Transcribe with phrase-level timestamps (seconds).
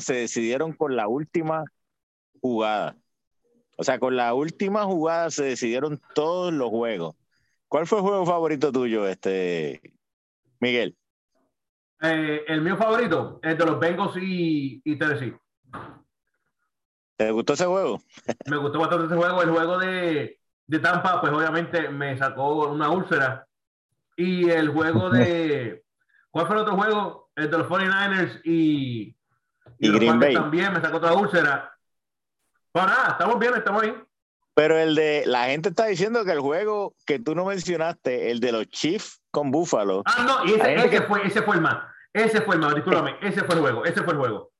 [0.00, 1.64] se decidieron con la última
[2.40, 2.96] jugada.
[3.76, 7.14] O sea, con la última jugada se decidieron todos los juegos.
[7.68, 9.80] ¿Cuál fue el juego favorito tuyo, este
[10.60, 10.96] Miguel?
[12.00, 15.34] Eh, el mío favorito es de los Bengals y, y Tennessee.
[17.16, 18.00] ¿Te gustó ese juego?
[18.46, 19.42] Me gustó bastante ese juego.
[19.42, 23.46] El juego de, de Tampa, pues obviamente me sacó una úlcera.
[24.16, 25.84] Y el juego de.
[26.30, 27.30] ¿Cuál fue el otro juego?
[27.34, 29.17] El de los 49ers y.
[29.78, 30.34] Y, Green Bay.
[30.34, 31.72] También me sacó otra úlcera.
[32.72, 33.94] Pues nada, estamos bien, estamos ahí.
[34.54, 35.22] Pero el de.
[35.26, 39.22] La gente está diciendo que el juego que tú no mencionaste, el de los Chiefs
[39.30, 40.02] con Buffalo.
[40.04, 41.78] Ah, no, y ese, ese fue, ese fue el más.
[42.12, 43.16] Ese fue el más, discúlpame.
[43.20, 44.52] Ese fue el juego, ese fue el juego.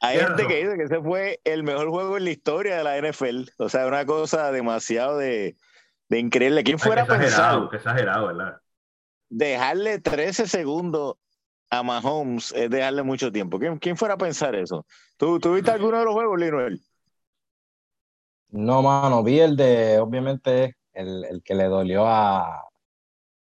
[0.00, 2.98] Hay gente que dice que ese fue el mejor juego en la historia de la
[2.98, 3.50] NFL.
[3.58, 5.56] O sea, una cosa demasiado de,
[6.08, 6.64] de increíble.
[6.64, 8.60] ¿Quién fuera Ay, exagerado, qué exagerado, ¿verdad?
[9.30, 11.16] Dejarle 13 segundos
[11.78, 13.58] a Mahomes es dejarle mucho tiempo.
[13.58, 14.86] ¿Quién, quién fuera a pensar eso?
[15.16, 16.80] ¿Tú, ¿Tú viste alguno de los juegos, Linuel?
[18.50, 22.62] No, mano, vi el de, obviamente, el, el que le dolió a,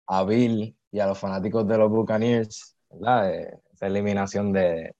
[0.08, 3.24] a Bill y a los fanáticos de los Buccaneers, ¿verdad?
[3.28, 4.96] De, esa eliminación de,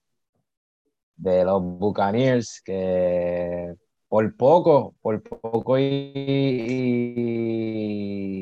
[1.16, 3.74] de los Buccaneers, que
[4.08, 6.12] por poco, por poco y,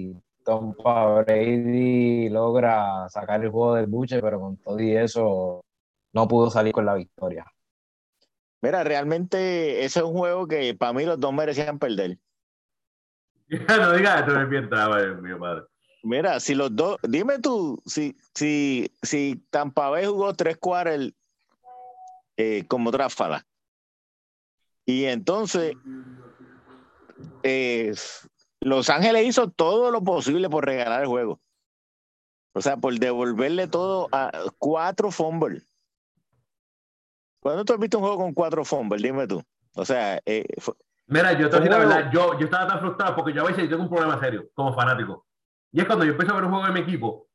[0.04, 5.64] y Tom Brady logra sacar el juego del buche, pero con todo y eso
[6.12, 7.46] no pudo salir con la victoria.
[8.60, 12.18] Mira, realmente ese es un juego que para mí los dos merecían perder.
[13.48, 15.64] no digas esto, me entraba, mi padre.
[16.04, 21.12] Mira, si los dos, dime tú, si, si, si Tampa Bay jugó tres quarters
[22.36, 23.46] eh, como tráfala.
[24.84, 25.74] Y entonces,
[27.44, 27.94] eh,
[28.62, 31.40] Los Ángeles hizo todo lo posible por regalar el juego.
[32.54, 35.66] O sea, por devolverle todo a cuatro fumbles.
[37.40, 39.02] ¿Cuándo tú has visto un juego con cuatro fumbles?
[39.02, 39.42] Dime tú.
[39.74, 40.74] O sea, eh, fue,
[41.06, 43.68] Mira, yo te digo la verdad, yo, yo estaba tan frustrado porque yo a veces
[43.68, 45.26] tengo un problema serio como fanático.
[45.70, 47.28] Y es cuando yo empiezo a ver un juego de mi equipo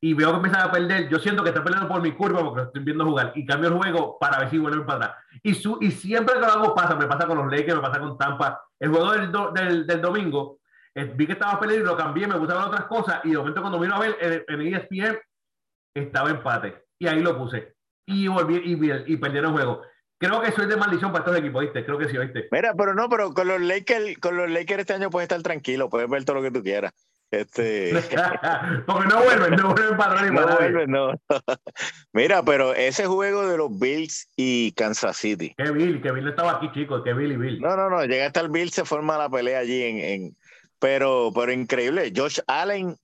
[0.00, 2.60] y veo que empiezan a perder, yo siento que está perdiendo por mi curva porque
[2.60, 5.24] lo estoy viendo jugar y cambio el juego para ver si vuelven para atrás.
[5.42, 7.98] Y, su, y siempre que lo hago pasa, me pasa con los Lakers, me pasa
[7.98, 8.62] con Tampa.
[8.78, 10.58] El juego del, do, del, del, domingo,
[10.94, 13.60] eh, vi que estaba perdiendo y lo cambié, me gustaban otras cosas y de momento
[13.60, 15.18] cuando miro a ver en, en ESPN
[15.94, 17.74] estaba empate y ahí lo puse
[18.06, 19.82] y volví y, y perdieron el juego.
[20.18, 21.84] Creo que eso es de maldición para estos equipos, ¿viste?
[21.84, 22.48] Creo que sí, ¿viste?
[22.50, 25.90] Mira, pero no, pero con los Lakers, con los Lakers este año puedes estar tranquilo,
[25.90, 26.92] puedes ver todo lo que tú quieras.
[27.30, 27.92] Este...
[28.86, 31.12] Porque no vuelven, no vuelven para no vuelven, no.
[32.12, 35.54] Mira, pero ese juego de los Bills y Kansas City.
[35.56, 37.60] Que Bill, que Bill estaba aquí, chicos, que Bill y Bill.
[37.60, 40.36] No, no, no, llega hasta el Bill, se forma la pelea allí en, en...
[40.84, 42.12] Pero, pero increíble.
[42.14, 42.94] Josh Allen,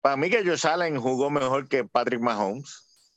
[0.00, 3.10] para mí que Josh Allen jugó mejor que Patrick Mahomes.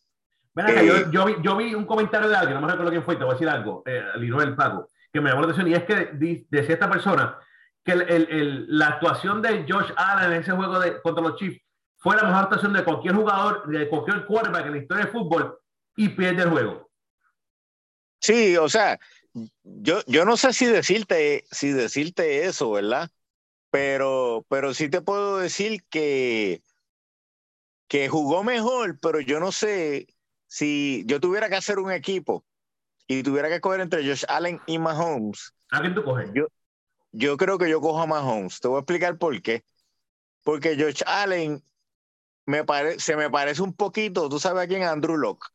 [0.56, 3.16] Eh, yo, yo, vi, yo, vi, un comentario de alguien, no me recuerdo quién fue,
[3.16, 5.84] te voy a decir algo, eh, Linuel Paco, que me llamó la atención y es
[5.84, 6.10] que
[6.50, 7.38] decía esta persona
[7.86, 11.36] que el, el, el, la actuación de Josh Allen en ese juego de, contra los
[11.36, 11.62] Chiefs
[11.98, 15.60] fue la mejor actuación de cualquier jugador, de cualquier quarterback en la historia del fútbol
[15.96, 16.90] y pierde el juego.
[18.20, 19.00] Sí, o sea,
[19.62, 23.12] yo, yo no sé si decirte, si decirte eso, ¿verdad?
[23.72, 26.64] Pero, pero sí te puedo decir que,
[27.88, 30.08] que jugó mejor, pero yo no sé
[30.48, 32.44] si yo tuviera que hacer un equipo
[33.08, 35.54] y tuviera que coger entre Josh Allen y Mahomes.
[35.72, 36.30] ¿A quién tú coges?
[36.34, 36.48] Yo,
[37.12, 38.60] yo creo que yo cojo a Mahomes.
[38.60, 39.64] Te voy a explicar por qué.
[40.44, 41.64] Porque Josh Allen
[42.46, 45.46] me pare, se me parece un poquito, tú sabes a quién, Andrew Locke.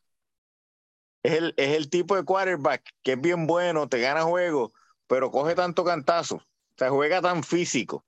[1.24, 4.72] Es el, es el tipo de quarterback que es bien bueno, te gana juego,
[5.08, 6.40] pero coge tanto cantazo,
[6.76, 8.04] o sea, juega tan físico,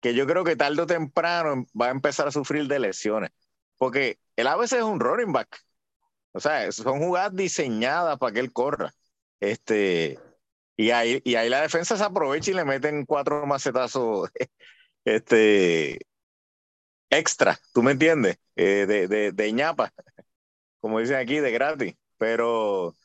[0.00, 3.30] que yo creo que tarde o temprano va a empezar a sufrir de lesiones.
[3.78, 5.60] Porque él a es un running back.
[6.32, 8.92] O sea, son jugadas diseñadas para que él corra.
[9.40, 10.18] Este,
[10.76, 14.30] y ahí, y ahí la defensa se aprovecha y le meten cuatro macetazos
[15.04, 15.98] este,
[17.10, 18.38] extra, ¿tú me entiendes?
[18.56, 19.92] Eh, de, de, de ñapa,
[20.80, 21.94] como dicen aquí, de gratis.
[22.18, 22.96] Pero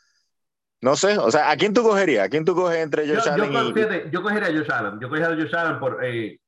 [0.81, 2.25] no sé, o sea, ¿a quién tú cogerías?
[2.25, 3.73] ¿A quién tú coges entre Josh yo, Allen yo, y...
[3.73, 4.99] fíjate, yo cogería a Josh Allen.
[4.99, 6.39] Yo cogería a Josh Allen por, eh,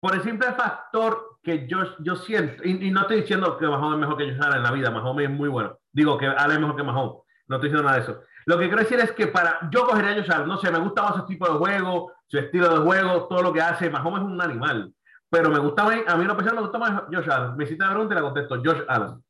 [0.00, 3.94] por el simple factor que yo, yo siento, y, y, no estoy diciendo que Mahomes
[3.94, 5.78] es mejor que Josh Allen en la vida, Mahomes es muy bueno.
[5.92, 8.20] Digo que Allen es mejor que Mahomes, no estoy diciendo nada de eso.
[8.46, 10.80] Lo que quiero decir es que para yo cogería a Josh Allen, no sé, me
[10.80, 13.88] gusta más su tipo de juego, su estilo de juego, todo lo que hace.
[13.88, 14.92] Mahomes es un animal,
[15.30, 17.56] pero me gusta más, a mí una persona me gusta más Josh Allen.
[17.56, 19.22] Me hiciste la pregunta y la contesto, Josh Allen.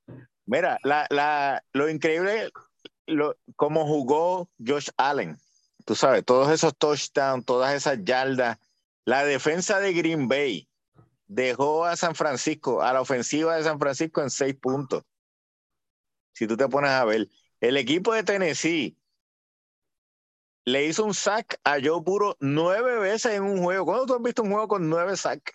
[0.47, 2.51] Mira, la, la, lo increíble,
[3.07, 5.39] lo, cómo jugó Josh Allen,
[5.85, 8.59] tú sabes, todos esos touchdowns, todas esas yardas,
[9.05, 10.69] la defensa de Green Bay
[11.27, 15.05] dejó a San Francisco, a la ofensiva de San Francisco en seis puntos.
[16.33, 17.29] Si tú te pones a ver,
[17.61, 18.97] El equipo de Tennessee
[20.67, 23.87] le hizo un sack a Joe Puro nueve veces en un juego.
[23.87, 25.53] ¿Cuándo tú has visto un juego con nueve sacks?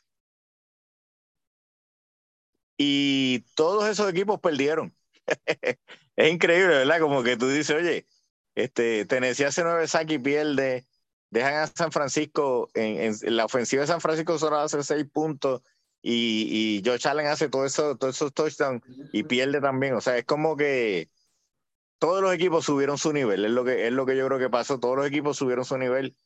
[2.78, 4.96] Y todos esos equipos perdieron.
[6.20, 7.00] es increíble, ¿verdad?
[7.00, 8.06] Como que tú dices, oye,
[8.54, 10.86] este, Tennessee hace nueve sacks y pierde.
[11.30, 15.62] Dejan a San Francisco, en, la ofensiva de San Francisco solo hace seis puntos
[16.02, 18.82] y, y Josh Allen hace todo eso, todos esos touchdowns
[19.14, 19.94] y pierde también.
[19.94, 21.08] O sea, es como que
[22.00, 24.50] todos los equipos subieron su nivel, es lo que, es lo que yo creo que
[24.50, 26.18] pasó, todos los equipos subieron su nivel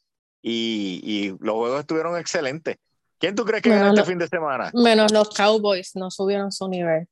[0.42, 2.78] y, y los juegos estuvieron excelentes.
[3.20, 4.72] ¿Quién tú crees que gana este fin de semana?
[4.74, 7.08] Menos los Cowboys, no subieron su nivel.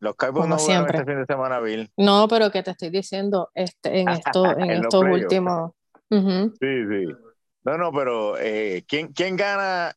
[0.00, 0.98] Los Cowboys no siempre.
[0.98, 1.90] este fin de semana, Bill.
[1.96, 5.72] No, pero que te estoy diciendo este, en, esto, en, estos últimos...
[6.10, 6.18] Sí,
[6.60, 7.06] sí.
[7.64, 9.92] No, no, pero eh, ¿quién, ¿quién gana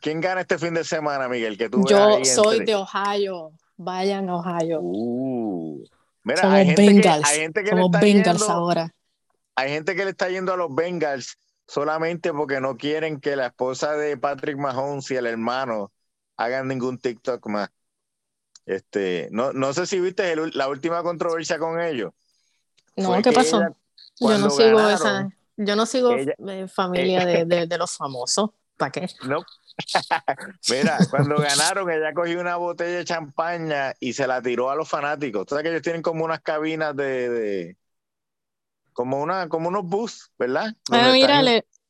[0.00, 1.56] ¿Quién gana este fin de semana, Miguel?
[1.58, 3.52] Que tú Yo soy de Ohio.
[3.76, 4.80] Vayan a Ohio.
[4.80, 5.84] Uh.
[6.24, 7.28] Mira, Somos hay Bengals.
[7.28, 8.92] gente que Somos Bengals ahora.
[9.54, 13.46] Hay gente que le está yendo a los Bengals solamente porque no quieren que la
[13.46, 15.92] esposa de Patrick Mahomes y el hermano
[16.36, 17.70] hagan ningún TikTok más.
[18.68, 22.12] Este, no, no sé si viste la última controversia con ellos.
[22.96, 23.62] No, ¿qué pasó?
[24.20, 26.14] Yo no sigo esa, yo no sigo
[26.68, 28.50] familia de, de, de, los famosos.
[28.76, 29.08] ¿Para qué?
[29.22, 29.42] No,
[30.70, 34.86] Mira, cuando ganaron, ella cogió una botella de champaña y se la tiró a los
[34.86, 35.46] fanáticos.
[35.46, 37.74] Tú sabes que ellos tienen como unas cabinas de,
[38.92, 40.74] como una, como unos bus, ¿verdad?
[40.90, 41.42] Ah, mira,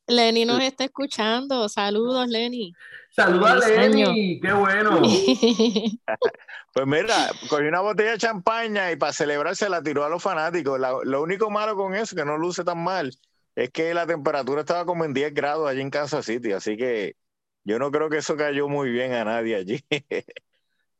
[0.08, 1.68] Lenny nos está escuchando.
[1.68, 2.74] Saludos, Lenny.
[3.10, 5.02] Saludos a Lenny, qué bueno.
[6.72, 10.22] pues mira, cogió una botella de champaña y para celebrar se la tiró a los
[10.22, 10.80] fanáticos.
[11.04, 13.12] lo único malo con eso, que no luce tan mal,
[13.54, 17.16] es que la temperatura estaba como en 10 grados allí en Kansas City, así que
[17.64, 19.84] yo no creo que eso cayó muy bien a nadie allí.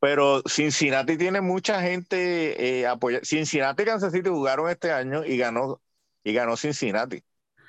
[0.01, 3.25] Pero Cincinnati tiene mucha gente eh, apoyada.
[3.25, 5.81] Cincinnati y Kansas City jugaron este año y ganó,
[6.23, 7.23] y ganó Cincinnati.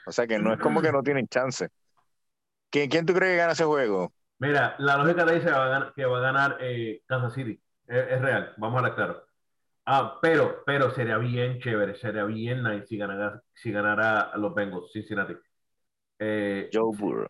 [0.10, 1.70] O sea que no es como que no tienen chance.
[2.72, 4.12] ¿Quién, quién tú crees que gana ese juego?
[4.40, 7.62] Mira, la lógica te dice que va a ganar, va a ganar eh, Kansas City.
[7.88, 9.24] Es, real, vamos a hablar claro.
[9.86, 14.92] Ah, pero, pero sería bien chévere, sería bien nice si ganara, si ganara los Bengals,
[14.92, 15.34] Cincinnati.
[16.20, 17.28] Eh, Joe Burrow.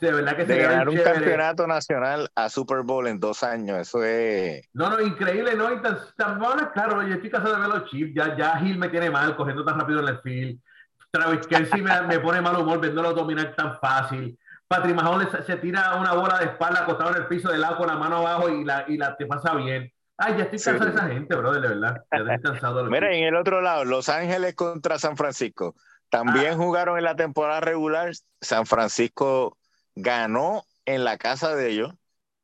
[0.00, 4.02] De verdad que de ganar un campeonato nacional a Super Bowl en dos años, eso
[4.04, 4.62] es.
[4.72, 5.72] No, no, increíble, ¿no?
[5.72, 6.38] Y tan, tan
[6.72, 9.64] claro, yo estoy cansado de ver los chips, ya, ya Gil me tiene mal cogiendo
[9.64, 10.60] tan rápido en el field.
[11.10, 14.38] Travis Kelsey me, me pone mal humor viéndolo dominar tan fácil.
[14.70, 17.88] Patrick Mahomes se tira una bola de espalda acostado en el piso de lado con
[17.88, 19.92] la mano abajo y la, y la te pasa bien.
[20.16, 22.04] Ay, ya estoy cansado de esa gente, brother, de verdad.
[22.12, 25.74] Ya estoy cansado de Mira, en el otro lado, Los Ángeles contra San Francisco.
[26.08, 26.56] También ah.
[26.56, 28.12] jugaron en la temporada regular.
[28.40, 29.56] San Francisco
[29.96, 31.94] ganó en la casa de ellos.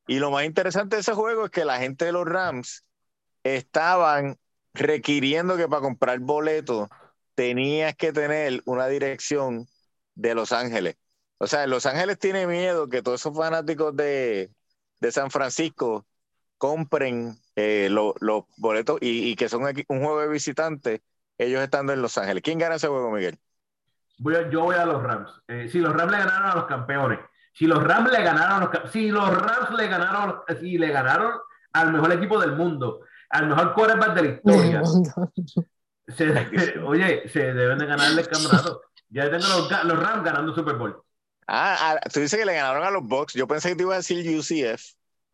[0.08, 2.84] Y lo más interesante de ese juego es que la gente de los Rams
[3.44, 4.36] estaban
[4.74, 6.88] requiriendo que para comprar boletos
[7.36, 9.68] tenías que tener una dirección
[10.16, 10.96] de Los Ángeles.
[11.38, 14.50] O sea, Los Ángeles tiene miedo que todos esos fanáticos de,
[15.10, 16.06] San Francisco
[16.58, 21.00] compren eh, los boletos y, que son un juego de visitantes,
[21.38, 22.42] ellos estando en Los Ángeles.
[22.42, 23.38] ¿Quién gana ese juego, Miguel?
[24.50, 25.30] yo voy a los Rams.
[25.46, 27.20] Eh, si los Rams le ganaron a los campeones,
[27.52, 31.32] si los Rams le ganaron, si los Rams le ganaron, si le ganaron
[31.74, 34.82] al mejor equipo del mundo, al mejor quarterback de la historia,
[36.84, 38.82] oye, se deben de ganarle el campeonato.
[39.08, 39.46] Ya tengo
[39.84, 41.02] los, Rams ganando Super Bowl.
[41.46, 43.34] Ah, ah, tú dices que le ganaron a los Bucks.
[43.34, 44.82] Yo pensé que te iba a decir UCF.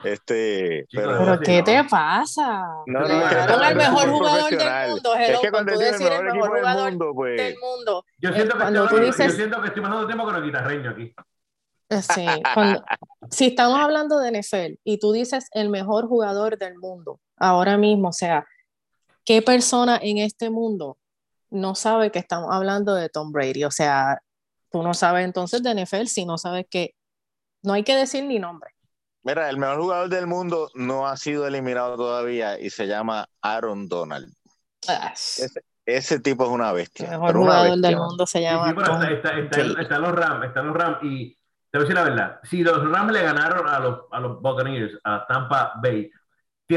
[0.05, 2.65] Este, pero, ¿qué te pasa?
[2.87, 5.15] No, no, ganaron al mejor jugador del mundo.
[5.15, 7.37] es que cuando dices el mejor, equipo jugador del mundo, pues...
[7.37, 8.05] del mundo.
[8.19, 9.27] Yo siento que, estoy, dices...
[9.29, 11.15] yo siento que estoy pasando tiempo con el guitarreño aquí.
[12.01, 12.27] Sí,
[13.31, 18.09] si estamos hablando de NFL y tú dices el mejor jugador del mundo, ahora mismo,
[18.09, 18.47] o sea,
[19.25, 20.99] ¿qué persona en este mundo
[21.51, 23.65] no sabe que estamos hablando de Tom Brady?
[23.65, 24.21] O sea,
[24.71, 26.95] tú no sabes entonces de NFL si no sabes que
[27.63, 28.71] no hay que decir ni nombre.
[29.25, 33.89] Mira, el mejor jugador del mundo no ha sido eliminado todavía y se llama Aaron
[33.89, 34.33] Donald.
[34.89, 35.15] Ah,
[35.87, 37.07] ese, tipo es una bestia.
[37.07, 38.71] El mejor jugador del mundo se llama.
[38.71, 41.39] está, los Rams, están los Rams y
[41.71, 44.43] te voy a decir la verdad, si los Rams le ganaron a los, a los
[44.43, 46.11] Buccaneers, a Tampa Bay,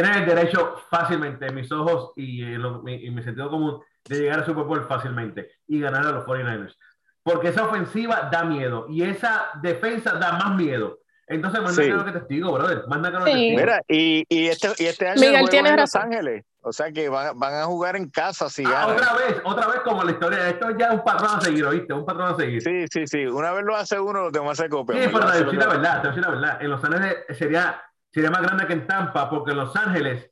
[0.02, 4.46] tienen el derecho fácilmente, en mis ojos y en, mi, sentido común, de llegar a
[4.46, 6.76] Super Bowl fácilmente y ganar a los 49ers.
[7.24, 11.00] Porque esa ofensiva da miedo y esa defensa da más miedo.
[11.28, 11.88] Entonces, más sí.
[11.88, 12.84] lo que testigo, brother.
[12.88, 13.24] Más sí.
[13.24, 13.58] testigo.
[13.58, 16.44] Mira, y, y, este, y este año Miguel tiene en Los Ángeles.
[16.62, 19.80] O sea que van, van a jugar en casa si ah, Otra vez, otra vez
[19.86, 20.50] como la historia.
[20.50, 21.94] Esto ya es un patrón a seguir, ¿oíste?
[21.94, 22.62] Un patrón a seguir.
[22.62, 23.26] Sí, sí, sí.
[23.28, 25.02] Una vez lo hace uno, lo tengo hacer copia.
[25.02, 26.62] Sí, pero te decir la verdad, te decir la verdad.
[26.62, 27.82] En Los Ángeles sería,
[28.16, 30.32] sería más grande que en Tampa, porque en Los Ángeles,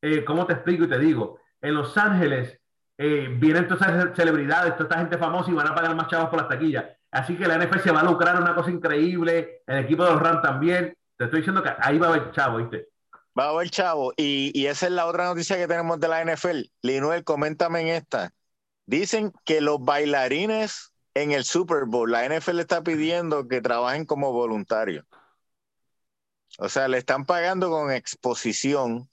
[0.00, 1.40] eh, ¿cómo te explico y te digo?
[1.60, 2.60] En Los Ángeles
[2.96, 6.28] eh, vienen todas esas celebridades, toda esta gente famosa y van a pagar más chavos
[6.30, 6.84] por las taquillas.
[7.10, 10.22] Así que la NFL se va a lucrar una cosa increíble, el equipo de los
[10.22, 10.96] Rams también.
[11.16, 12.88] Te estoy diciendo que ahí va a haber chavo, ¿viste?
[13.36, 14.12] Va a haber chavo.
[14.16, 16.60] Y, y esa es la otra noticia que tenemos de la NFL.
[16.82, 18.30] Linuel, coméntame en esta.
[18.86, 24.32] Dicen que los bailarines en el Super Bowl, la NFL está pidiendo que trabajen como
[24.32, 25.04] voluntarios.
[26.58, 29.08] O sea, le están pagando con exposición.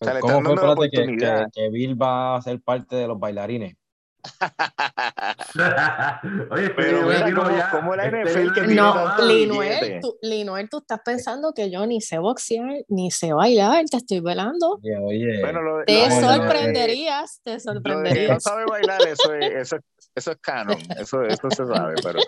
[0.00, 1.46] O sea, le ¿Cómo están fue, dando la espérate, que, oportunidad.
[1.52, 3.76] que, que Bill va a ser parte de los bailarines?
[6.50, 9.16] Oye, Pero mira cómo- ya, cómo la este NFL que No.
[9.26, 13.96] Linuel, tú, Linuel, tú estás pensando que yo ni sé boxear, ni sé bailar, te
[13.98, 14.80] estoy velando.
[14.82, 18.42] Oye, oye, Bueno, lo, Te de- sorprenderías, te Lo de que no sorprenderías.
[18.42, 19.82] sabe bailar, eso es, eso, es-
[20.14, 22.18] eso es canon, eso, eso se sabe, pero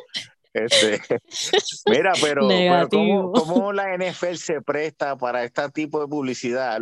[0.55, 1.01] este,
[1.87, 6.81] mira, pero, pero ¿cómo, cómo la NFL se presta para este tipo de publicidad?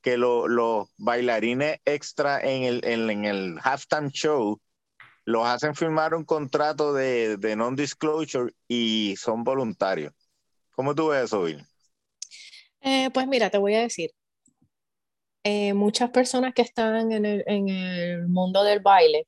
[0.00, 4.60] Que lo- los bailarines extra en el, en, en el halftime show
[5.24, 10.12] los hacen firmar un contrato de, de non-disclosure y son voluntarios.
[10.72, 11.64] ¿Cómo tú ves eso, Bill?
[12.82, 14.10] Eh, pues mira, te voy a decir,
[15.44, 19.26] eh, muchas personas que están en el, en el mundo del baile,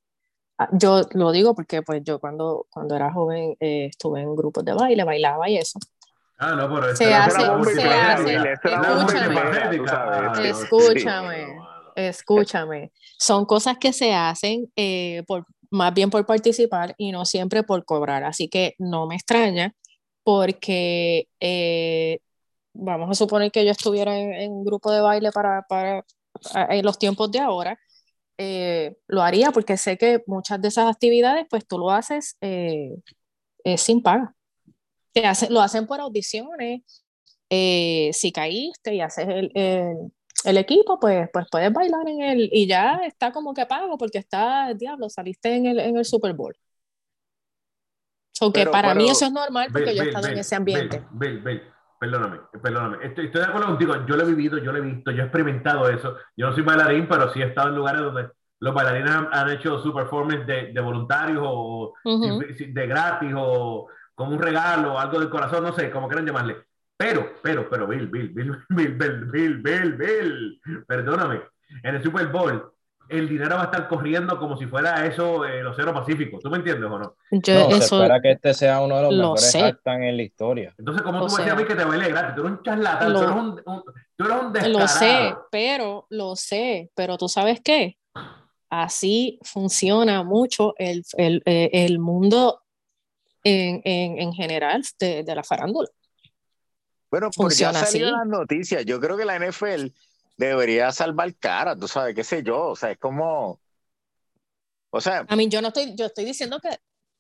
[0.73, 4.73] yo lo digo porque pues yo cuando, cuando era joven eh, estuve en grupos de
[4.75, 5.79] baile, bailaba y eso.
[6.39, 8.35] Ah, no, pero Se hace- era se hace-
[8.75, 9.37] escúchame.
[9.89, 10.33] Ah.
[10.43, 11.59] Escúchame.
[11.95, 17.63] Escúchame, son cosas que se hacen eh, por, más bien por participar y no siempre
[17.63, 18.23] por cobrar.
[18.25, 19.75] Así que no me extraña
[20.23, 22.19] porque eh,
[22.75, 26.05] vamos a suponer que yo estuviera en, en un grupo de baile para, para
[26.69, 27.79] en los tiempos de ahora,
[28.39, 32.97] eh, lo haría porque sé que muchas de esas actividades pues tú lo haces eh,
[33.65, 34.35] eh, sin paga.
[35.13, 36.83] Te hacen, lo hacen por audiciones.
[37.49, 40.13] eh, si caíste y haces el, el-
[40.45, 44.19] el equipo, pues, pues puedes bailar en él y ya está como que pago porque
[44.19, 46.55] está, diablo, saliste en el, en el Super Bowl.
[48.33, 50.27] So que Pero- para mí pero- eso es normal porque Bill, yo he Bill, estado
[50.27, 51.03] en Bill, ese ambiente.
[51.13, 51.63] Bill,
[51.99, 52.99] perdóname, perdóname.
[53.03, 53.95] Estoy, estoy de acuerdo contigo.
[54.07, 56.17] Yo lo he vivido, yo lo he visto, yo he experimentado eso.
[56.37, 58.29] Yo no soy bailarín, pero sí he estado en lugares donde
[58.61, 61.95] los bailarines han, han hecho su performance de, de voluntarios o
[62.49, 66.25] si- si- de gratis o como un regalo, algo del corazón, no sé, como quieran
[66.27, 66.65] llamarle.
[66.97, 71.43] Pero, pero, pero, Bill, Bill, Bill, Bill, Bill, Bill, Bill, Bill, perdóname.
[71.83, 72.73] En el Super Bowl,
[73.09, 76.39] el dinero va a estar corriendo como si fuera eso eh, el Océano Pacífico.
[76.43, 77.17] ¿Tú me entiendes o no?
[77.31, 80.17] Yo no, se eso espera que este sea uno de los lo mejores halftime en
[80.17, 80.75] la historia.
[80.79, 82.35] Entonces, ¿cómo O tú me decías a mí que te baile gratis?
[82.35, 83.83] Tú eres un charlatán, lo- tú eres un, un-
[84.17, 84.79] tú eres un descarado.
[84.81, 87.99] lo sé, pero lo sé, pero tú sabes qué,
[88.71, 92.63] así funciona mucho el, el, eh, el mundo
[93.45, 95.89] en, en, en general de, de la farándula.
[97.11, 98.17] Bueno, porque ya Funciona salido así.
[98.17, 98.85] las noticias.
[98.85, 99.93] Yo creo que la NFL
[100.37, 102.69] debería salvar cara, tú sabes, qué sé yo.
[102.69, 103.61] O sea, es como.
[104.91, 106.71] O sea, A mí yo no estoy, yo estoy diciendo que,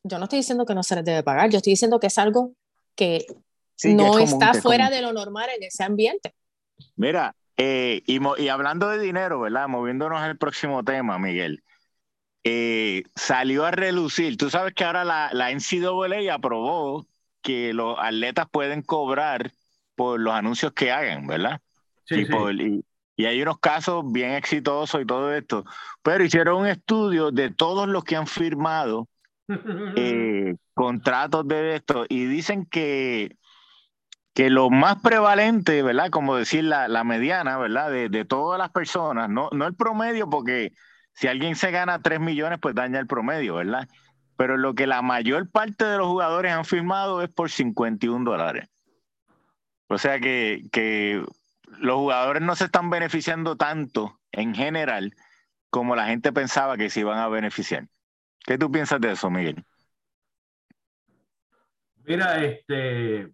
[0.04, 2.18] yo no estoy diciendo que no se les debe pagar, yo estoy diciendo que es
[2.18, 2.52] algo
[2.94, 3.26] que
[3.74, 4.90] sí que es no común, está que es fuera común.
[4.90, 6.34] de lo normal en ese ambiente.
[6.96, 9.68] Mira, eh, y, mo- y hablando de dinero, ¿verdad?
[9.68, 11.62] Moviéndonos al próximo tema, Miguel.
[12.44, 14.38] eh, salió a relucir.
[14.38, 17.06] Tú sabes que ahora la, la NCAA aprobó
[17.42, 19.52] que los atletas pueden cobrar
[19.96, 21.62] por los anuncios que hagan, ¿verdad?
[22.04, 22.32] Sí, y, sí.
[22.32, 22.85] por- y-
[23.16, 25.64] y hay unos casos bien exitosos y todo esto.
[26.02, 29.08] Pero hicieron un estudio de todos los que han firmado
[29.96, 33.36] eh, contratos de esto y dicen que,
[34.34, 36.10] que lo más prevalente, ¿verdad?
[36.10, 37.90] Como decir la, la mediana, ¿verdad?
[37.90, 40.72] De, de todas las personas, no, no el promedio, porque
[41.14, 43.88] si alguien se gana 3 millones, pues daña el promedio, ¿verdad?
[44.36, 48.68] Pero lo que la mayor parte de los jugadores han firmado es por 51 dólares.
[49.88, 51.24] O sea que, que
[51.78, 55.14] los jugadores no se están beneficiando tanto en general
[55.70, 57.86] como la gente pensaba que se iban a beneficiar.
[58.44, 59.64] ¿Qué tú piensas de eso, Miguel?
[62.04, 63.32] Mira, este.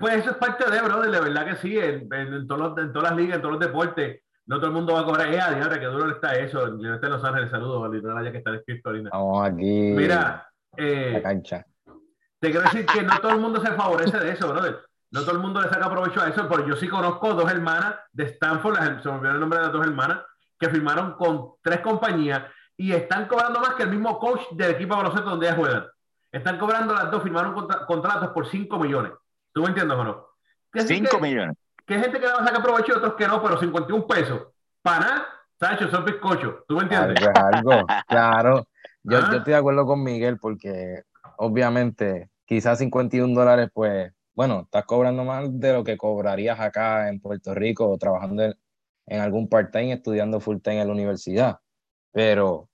[0.00, 2.78] Pues eso es parte de, brother, de verdad que sí, en, en- en todos los-
[2.78, 5.32] en todas las ligas, en todos los deportes, no todo el mundo va a cobrar.
[5.32, 6.78] Eh, adiós, que duro está eso.
[6.80, 9.08] Yo está en Los Ángeles, saludos a Litoral allá que está escrito ahorita.
[9.08, 9.62] Estamos aquí
[9.94, 11.64] Mira, en la eh, cancha.
[12.40, 14.85] te quiero decir que no todo el mundo se favorece de eso, brother.
[15.10, 17.94] No todo el mundo le saca provecho a eso, pero yo sí conozco dos hermanas
[18.12, 20.18] de Stanford, se me olvidó el nombre de las dos hermanas,
[20.58, 22.42] que firmaron con tres compañías
[22.76, 25.86] y están cobrando más que el mismo coach del equipo de baloncesto donde ellas juegan.
[26.32, 29.12] Están cobrando las dos, firmaron contra- contratos por 5 millones.
[29.52, 30.26] ¿Tú me entiendes o no?
[30.72, 31.56] Que así 5 que- millones.
[31.86, 34.06] Que hay gente que le va a sacar provecho y otros que no, pero 51
[34.06, 34.42] pesos.
[34.82, 35.24] Para
[35.58, 36.56] Sancho, son bizcochos.
[36.66, 37.16] ¿Tú me entiendes?
[37.26, 38.66] Algo es algo, claro.
[39.04, 39.28] Yo, Ah.
[39.30, 41.04] yo estoy de acuerdo con Miguel porque
[41.38, 47.20] obviamente quizás 51 dólares, pues, bueno, estás cobrando más de lo que cobrarías acá en
[47.20, 48.54] Puerto Rico o trabajando en,
[49.06, 51.58] en algún part-time estudiando full-time en la universidad.
[52.12, 52.70] Pero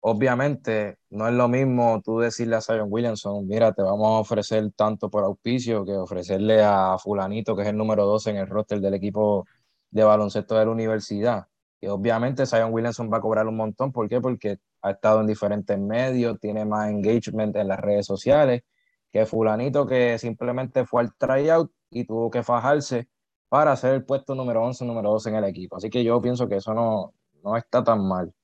[0.00, 4.70] obviamente no es lo mismo tú decirle a Zion Williamson, mira, te vamos a ofrecer
[4.76, 8.80] tanto por auspicio que ofrecerle a fulanito, que es el número 12 en el roster
[8.80, 9.46] del equipo
[9.90, 11.46] de baloncesto de la universidad.
[11.80, 13.92] Que obviamente Zion Williamson va a cobrar un montón.
[13.92, 14.20] ¿Por qué?
[14.20, 18.62] Porque ha estado en diferentes medios, tiene más engagement en las redes sociales
[19.14, 23.06] que fulanito que simplemente fue al tryout y tuvo que fajarse
[23.48, 25.76] para hacer el puesto número 11, número 12 en el equipo.
[25.76, 28.34] Así que yo pienso que eso no, no está tan mal.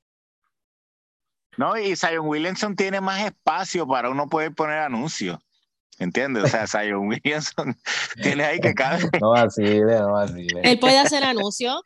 [1.57, 5.41] No, y Zion Williamson tiene más espacio para uno poder poner anuncios.
[5.99, 6.45] ¿Entiendes?
[6.45, 7.77] O sea, Zion Williamson
[8.23, 9.11] tiene ahí que cabe.
[9.21, 10.61] No vacile, no vacile.
[10.63, 11.83] Él puede hacer anuncios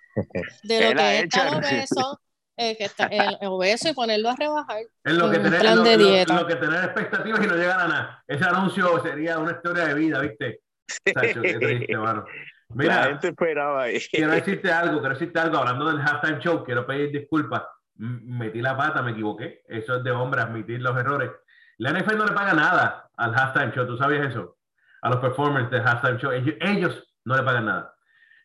[0.62, 2.20] de lo que está obeso,
[2.56, 4.82] eh, que está el obeso y ponerlo a rebajar.
[5.02, 6.40] Es lo que, tener, plan de lo, dieta.
[6.40, 8.24] Lo, que tener expectativas y no llegar a nada.
[8.26, 10.60] Ese anuncio sería una historia de vida, ¿viste?
[10.86, 12.24] Sacho, qué triste, mano.
[12.68, 14.00] Mira, La gente esperaba ahí.
[14.10, 15.58] quiero decirte algo, quiero decirte algo.
[15.58, 17.62] Hablando del halftime show, quiero pedir disculpas.
[17.96, 19.62] Metí la pata, me equivoqué.
[19.68, 21.30] Eso es de hombre, admitir los errores.
[21.78, 24.58] La NFL no le paga nada al halftime show, ¿tú sabías eso?
[25.02, 26.30] A los performers del halftime show.
[26.30, 27.94] Ellos, ellos no le pagan nada.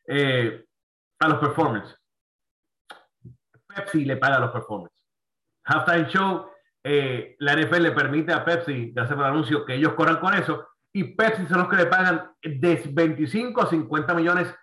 [0.08, 0.66] Eh,
[1.20, 1.99] a los performers.
[3.74, 4.94] Pepsi le paga los performers.
[5.66, 6.50] Halftime show,
[6.84, 10.34] eh, la NFL le permite a Pepsi de hacer un anuncio que ellos corran con
[10.34, 14.54] eso y Pepsi son los que le pagan de 25 a 50 millones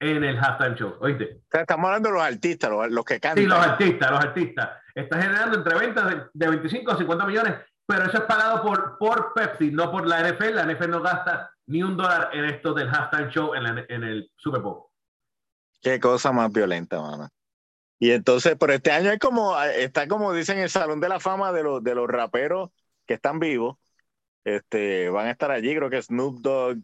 [0.00, 0.96] en el halftime show.
[1.00, 1.40] ¿Oíste?
[1.44, 3.44] O sea, estamos hablando de los artistas, los, los que cantan.
[3.44, 4.70] Sí, los artistas, los artistas.
[4.94, 7.54] Está generando entre ventas de, de 25 a 50 millones,
[7.86, 10.54] pero eso es pagado por, por Pepsi, no por la NFL.
[10.56, 14.02] La NFL no gasta ni un dólar en esto del halftime show en, la- en
[14.02, 14.86] el Super Bowl.
[15.80, 17.28] Qué cosa más violenta, mano.
[18.02, 21.52] Y entonces, pero este año es como, está como dicen el Salón de la Fama
[21.52, 22.70] de los, de los raperos
[23.06, 23.76] que están vivos.
[24.42, 26.78] Este, van a estar allí, creo que Snoop Dogg,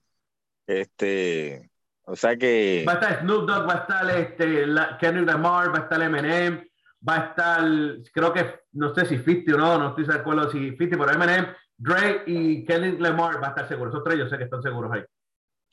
[0.64, 1.72] este,
[2.04, 5.74] o sea que, Va a estar Snoop Dogg, va a estar este, la- Kendrick Lamar,
[5.74, 6.64] va a estar Eminem,
[7.08, 7.64] va a estar,
[8.12, 11.10] creo que, no sé si 50 o no, no estoy de acuerdo si 50, pero
[11.10, 13.92] Eminem, Dre y Kendrick Lamar va a estar seguros.
[13.92, 15.02] Esos tres yo sé que están seguros ahí.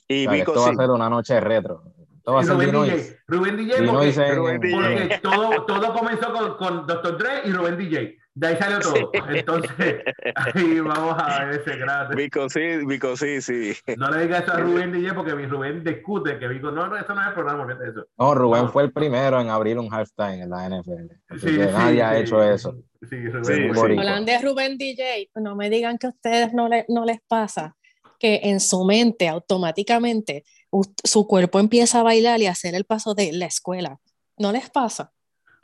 [0.07, 1.83] y O sea, que Vico esto va a ser una noche retro.
[2.25, 2.71] Ser Rubén.
[2.71, 3.17] DJ.
[3.27, 7.17] Rubén DJ, porque, Rubén porque todo, todo comenzó con, con Dr.
[7.17, 8.17] Dre y Rubén DJ.
[8.37, 9.11] De ahí salió todo.
[9.29, 9.95] Entonces,
[10.35, 12.15] ahí vamos a ver ese grande.
[12.17, 13.73] Vico sí, Vico sí, sí.
[13.95, 16.97] No le digas eso a Rubén DJ porque mi Rubén discute que digo, no, no,
[16.97, 18.05] eso no es el programa, eso.
[18.17, 18.69] No, Rubén No.
[18.71, 21.13] fue el primero en abrir un halftime en la NFL.
[21.39, 22.21] Sí, sí, nadie ha sí.
[22.23, 22.75] hecho eso.
[23.09, 23.45] Sí, Rubén.
[23.45, 23.79] Sí, muy sí.
[23.79, 24.03] boricua.
[24.03, 27.77] Hablan de Rubén DJ, no me digan que a ustedes no, le- no les pasa
[28.19, 30.43] que en su mente automáticamente
[31.03, 33.99] su cuerpo empieza a bailar y a hacer el paso de la escuela.
[34.37, 35.11] ¿No les pasa?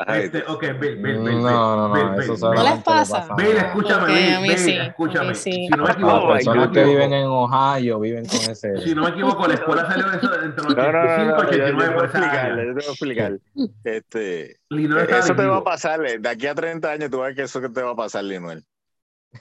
[0.08, 3.36] Este, ok, Bill, Bill, Bill, No, no, no, Bill, eso Bill, solamente les le pasa?
[3.38, 5.36] Bill, escúchame, Ok, Bill, a mí Bill, sí, escúchame.
[5.36, 5.52] sí.
[5.52, 8.78] Si no me Las equivoco, my personas no que viven en Ohio viven con ese.
[8.82, 11.46] si no me equivoco, la escuela salió eso entre los No, no, no, 85 y
[11.46, 12.56] no, yo, yo te 89 voy a explicar, área.
[12.66, 13.40] yo te voy a explicar.
[13.84, 17.26] Este, Lino eso te va a pasar, eh, de aquí a 30 años tú vas
[17.26, 18.66] a ver que eso que te va a pasar, Linuel.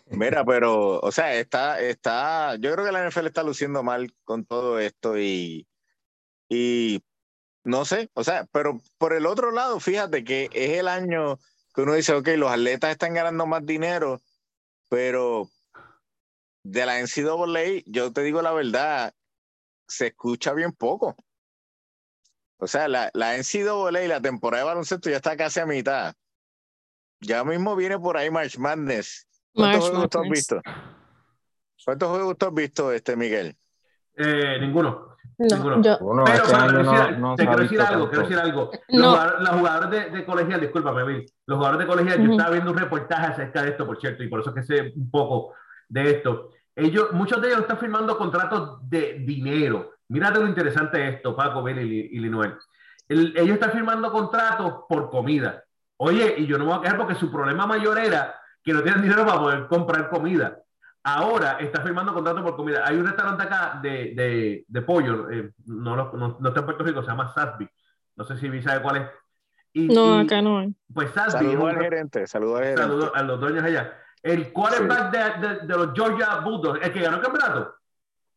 [0.07, 4.45] Mira, pero, o sea, está, está, yo creo que la NFL está luciendo mal con
[4.45, 5.67] todo esto y,
[6.49, 7.03] y
[7.65, 11.39] no sé, o sea, pero por el otro lado, fíjate que es el año
[11.75, 14.21] que uno dice, ok, los atletas están ganando más dinero,
[14.89, 15.49] pero
[16.63, 19.15] de la NCAA, yo te digo la verdad,
[19.89, 21.17] se escucha bien poco.
[22.59, 26.15] O sea, la, la NCAA la temporada de baloncesto ya está casi a mitad.
[27.21, 29.27] Ya mismo viene por ahí March Madness.
[29.55, 30.61] ¿Cuántos March juegos tú has visto?
[31.85, 33.57] ¿Cuántos juegos tú has visto, este Miguel?
[34.17, 35.09] Eh, ninguno.
[35.39, 35.83] No, Ninguno.
[35.83, 38.09] yo, Uno, Pero, este pero año quiero no, decir- no te quiero decir algo, tanto.
[38.11, 38.71] quiero decir algo.
[38.89, 39.11] Los, No.
[39.13, 42.71] jugadores, los jugadores de, de colegial, discúlpame, Bill, los jugadores de colegial, yo estaba viendo
[42.73, 45.55] un reportaje acerca de esto, por cierto, y por eso que sé un poco
[45.89, 46.51] de esto.
[46.77, 49.93] Ellos, muchos de ellos están firmando contratos de dinero.
[50.09, 52.55] Mírate lo interesante de esto, Paco, Bill y, y Linuel.
[53.09, 55.65] El- ellos están firmando contratos por comida.
[55.97, 58.83] Oye, y yo no me voy a quejar porque su problema mayor era que no
[58.83, 60.59] tienen dinero para poder comprar comida.
[61.03, 62.83] Ahora está firmando contratos por comida.
[62.87, 66.67] Hay un restaurante acá de, de, de pollo, eh, no, lo- no, no está en
[66.67, 67.69] Puerto Rico, se llama Sasby.
[68.17, 69.09] No sé si sabe cuál es.
[69.73, 70.75] Y, no, y, acá no hay.
[70.93, 71.47] Pues Sasby.
[71.47, 72.83] Saludos al re- gerente, saludos al gerente.
[72.83, 73.97] saludo a los dueños allá.
[74.23, 77.75] El quarterback de, de- de los Georgia Bulldogs, el que ganó el campeonato,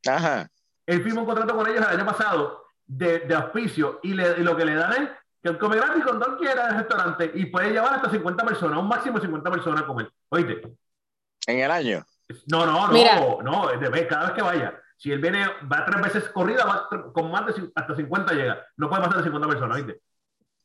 [0.07, 0.47] Ajá.
[0.85, 4.43] él firmó un contrato con ellos el año pasado de, de auspicio y, le- y
[4.43, 5.09] lo que le dan es
[5.43, 8.79] que él come gratis con dos quiera del restaurante y puede llevar hasta 50 personas,
[8.79, 10.09] un máximo de 50 personas a comer.
[10.29, 10.61] Oíste,
[11.47, 12.05] En el año.
[12.47, 13.19] no, no, no, Mira.
[13.43, 14.79] no, es de vez, cada vez que vaya.
[14.95, 18.65] Si él viene, va tres veces corrida, va con más de hasta 50 llega.
[18.77, 20.01] No puede pasar de 50 personas, ¿oíste?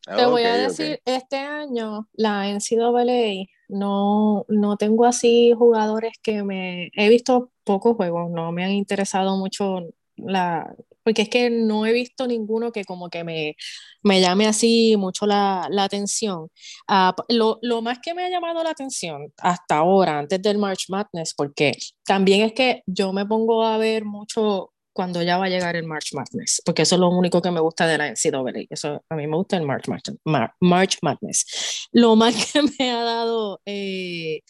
[0.02, 6.90] Te voy a decir, este año la NCAA no, no tengo así jugadores que me...
[6.94, 9.80] He visto pocos juegos, no me han interesado mucho
[10.16, 10.72] la,
[11.08, 13.56] porque es que no he visto ninguno que como que me,
[14.02, 16.50] me llame así mucho la, la atención.
[16.86, 20.84] Ah, lo, lo, más que me ha llamado la atención hasta ahora, antes del March
[20.90, 21.72] Madness, porque
[22.04, 25.86] también es que yo me pongo a ver mucho cuando ya va a llegar el
[25.86, 28.66] March Madness, porque eso es lo único que me gusta de la NCAA.
[28.68, 29.86] Eso, a mí me gusta el March,
[30.60, 31.88] March, Madness.
[31.90, 34.42] Lo más que me ha dado eh,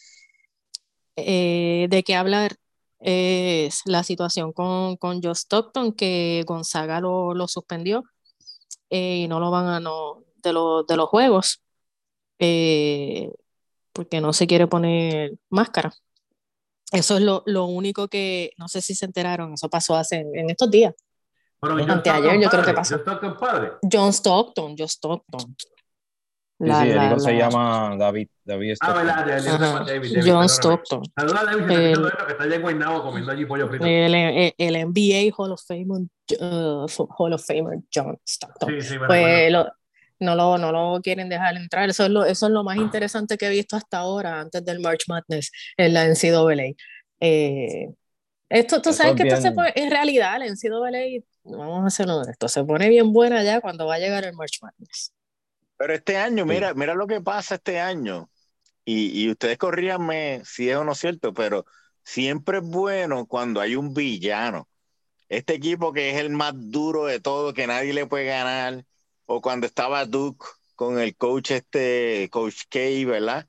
[1.15, 2.57] eh, de qué hablar
[2.99, 8.03] es la situación con, con Joe Stockton, que Gonzaga lo, lo suspendió
[8.89, 10.49] eh, y no lo van a no, de,
[10.87, 11.61] de los juegos
[12.39, 13.31] eh,
[13.93, 15.93] porque no se quiere poner máscara.
[16.91, 20.49] Eso es lo, lo, único que, no sé si se enteraron, eso pasó hace en,
[20.49, 20.95] estos días.
[21.61, 22.95] Pero Anteayer, yo creo que pasó.
[22.95, 23.71] John Stockton, padre.
[23.91, 25.55] John Stockton, John Stockton.
[26.59, 29.09] La, sí, sí, el hijo se llama David, David ah, Stockton.
[29.09, 31.03] Ah, verdad, el David, David, John Stockton.
[31.15, 33.85] Saluda a David, el, que está allá en Guaynabo comiendo allí pollo frito.
[33.85, 36.01] El, el, el NBA Hall of Famer,
[36.41, 36.85] uh,
[37.17, 38.69] Hall of Famer John Stockton.
[38.71, 39.63] Sí, sí, bueno, pues bueno.
[39.63, 39.71] Lo,
[40.19, 41.89] no lo, no lo quieren dejar entrar.
[41.89, 44.81] Eso es, lo, eso es lo más interesante que he visto hasta ahora, antes del
[44.81, 46.73] March Madness, en la NCAA.
[47.21, 47.89] Eh,
[48.49, 52.47] esto, tú sabes que esto se pone, en realidad, la NCAA, vamos a hacerlo esto,
[52.47, 55.13] se pone bien buena ya cuando va a llegar el March Madness.
[55.79, 58.29] Pero este año, mira, mira lo que pasa este año.
[58.85, 61.65] Y, y ustedes corríanme si es o no cierto, pero
[62.03, 64.69] siempre es bueno cuando hay un villano.
[65.29, 68.85] Este equipo que es el más duro de todo, que nadie le puede ganar,
[69.27, 73.47] o cuando estaba Duke con el coach este, Coach K, ¿verdad?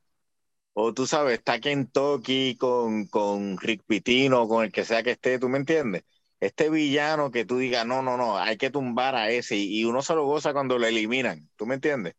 [0.74, 5.38] O tú sabes, está Kentucky con, con Rick Pitino, con el que sea que esté,
[5.38, 6.04] ¿tú me entiendes?
[6.40, 9.84] Este villano que tú digas, no, no, no, hay que tumbar a ese, y, y
[9.84, 12.14] uno se lo goza cuando lo eliminan, ¿tú me entiendes?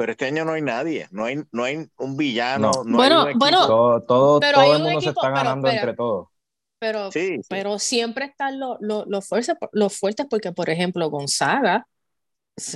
[0.00, 2.70] pero este año no hay nadie, no hay, no hay un villano.
[2.86, 2.96] No.
[2.96, 6.28] bueno, hay bueno, todo, todo, todo el mundo equipo, se está ganando pero, entre todos.
[6.78, 7.46] Pero, sí, sí.
[7.50, 11.86] pero siempre están los, los, los, fuertes, los fuertes porque, por ejemplo, Gonzaga,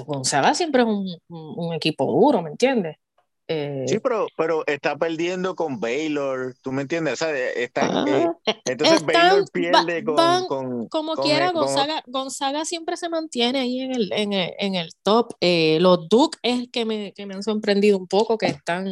[0.05, 2.99] Gonzaga siempre es un, un equipo duro, ¿me entiendes?
[3.47, 7.15] Eh, sí, pero, pero está perdiendo con Baylor, ¿tú me entiendes?
[7.15, 11.49] O sea, está, eh, ah, entonces están, Baylor pierde con, van, con, Como con quiera,
[11.49, 15.35] el, Gonzaga, Gonzaga siempre se mantiene ahí en el, en el, en el top.
[15.41, 18.89] Eh, los Duke es el que me, que me han sorprendido un poco, que están...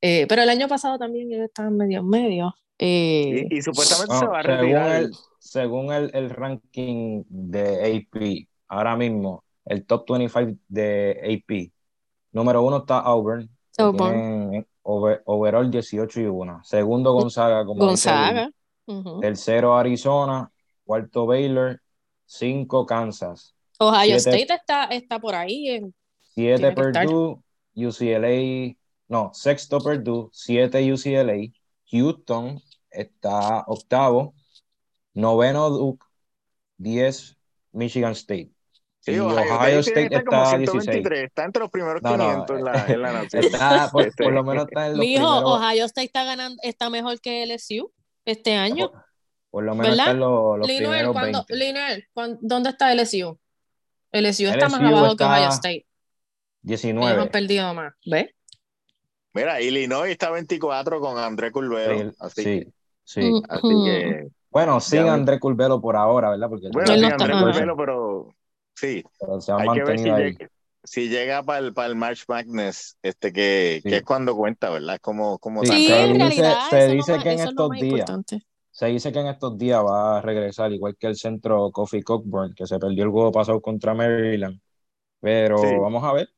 [0.00, 2.54] Eh, pero el año pasado también ellos estaban medio en medio.
[2.78, 4.88] Y, y, supuestamente no, se va a retirar.
[4.88, 11.72] Según, el, según el, el ranking de AP, ahora mismo, el top 25 de AP
[12.32, 13.48] Número uno está Auburn.
[13.78, 14.66] Auburn.
[14.82, 16.60] Over, overall 18 y 1.
[16.64, 17.64] Segundo Gonzaga.
[17.64, 18.50] Como Gonzaga.
[18.86, 19.20] Uh -huh.
[19.20, 20.50] Tercero Arizona.
[20.84, 21.80] Cuarto Baylor.
[22.26, 23.54] Cinco Kansas.
[23.78, 25.68] Ohio siete, State está, está por ahí.
[25.68, 25.94] En,
[26.34, 27.42] siete Purdue.
[27.74, 28.74] UCLA.
[29.08, 30.28] No, sexto Purdue.
[30.32, 31.52] Siete UCLA.
[31.90, 34.34] Houston está octavo.
[35.14, 36.06] Noveno Duke.
[36.78, 37.36] Diez
[37.72, 38.50] Michigan State.
[39.04, 41.06] Sí, Ohio, Ohio State, State está, está 16.
[41.24, 43.44] Está entre los primeros no, 500 no, en, la, en la nación.
[43.44, 45.44] Está, por, por, lo menos está en los Mijo, primeros...
[45.44, 47.92] Ohio State está ganando, está mejor que LSU
[48.24, 48.92] este año.
[48.92, 49.02] Por,
[49.50, 50.06] por lo menos ¿verdad?
[50.06, 51.56] está en los, los Linuel, primeros cuando, 20.
[51.56, 53.38] Linuel, cuando, ¿dónde está LSU?
[54.12, 55.86] LSU está LSU más abajo está que Ohio State.
[56.62, 57.10] 19.
[57.10, 58.30] Ellos han perdido más, ¿ves?
[59.32, 61.98] Mira, Illinois está 24 con André Curvelo.
[61.98, 63.42] Sí, así, sí, que, sí.
[63.48, 64.28] así que...
[64.48, 66.48] Bueno, sin André Curvelo por ahora, ¿verdad?
[66.48, 68.34] Porque bueno, sin André Curvelo, pero
[68.74, 70.50] Sí, Pero se ha hay que ver si llega,
[70.84, 73.88] si llega para el, para el March Madness, este que, Sí.
[73.88, 74.96] que es cuando cuenta, ¿verdad?
[74.96, 77.84] Es como, como Sí, se en dice, se dice más- que en es estos días,
[77.84, 78.42] importante.
[78.70, 82.54] se dice que en estos días va a regresar, igual que el centro Coffee Cockburn,
[82.54, 84.60] que se perdió el juego pasado contra Maryland.
[85.20, 85.66] Pero Sí.
[85.80, 86.28] vamos a ver,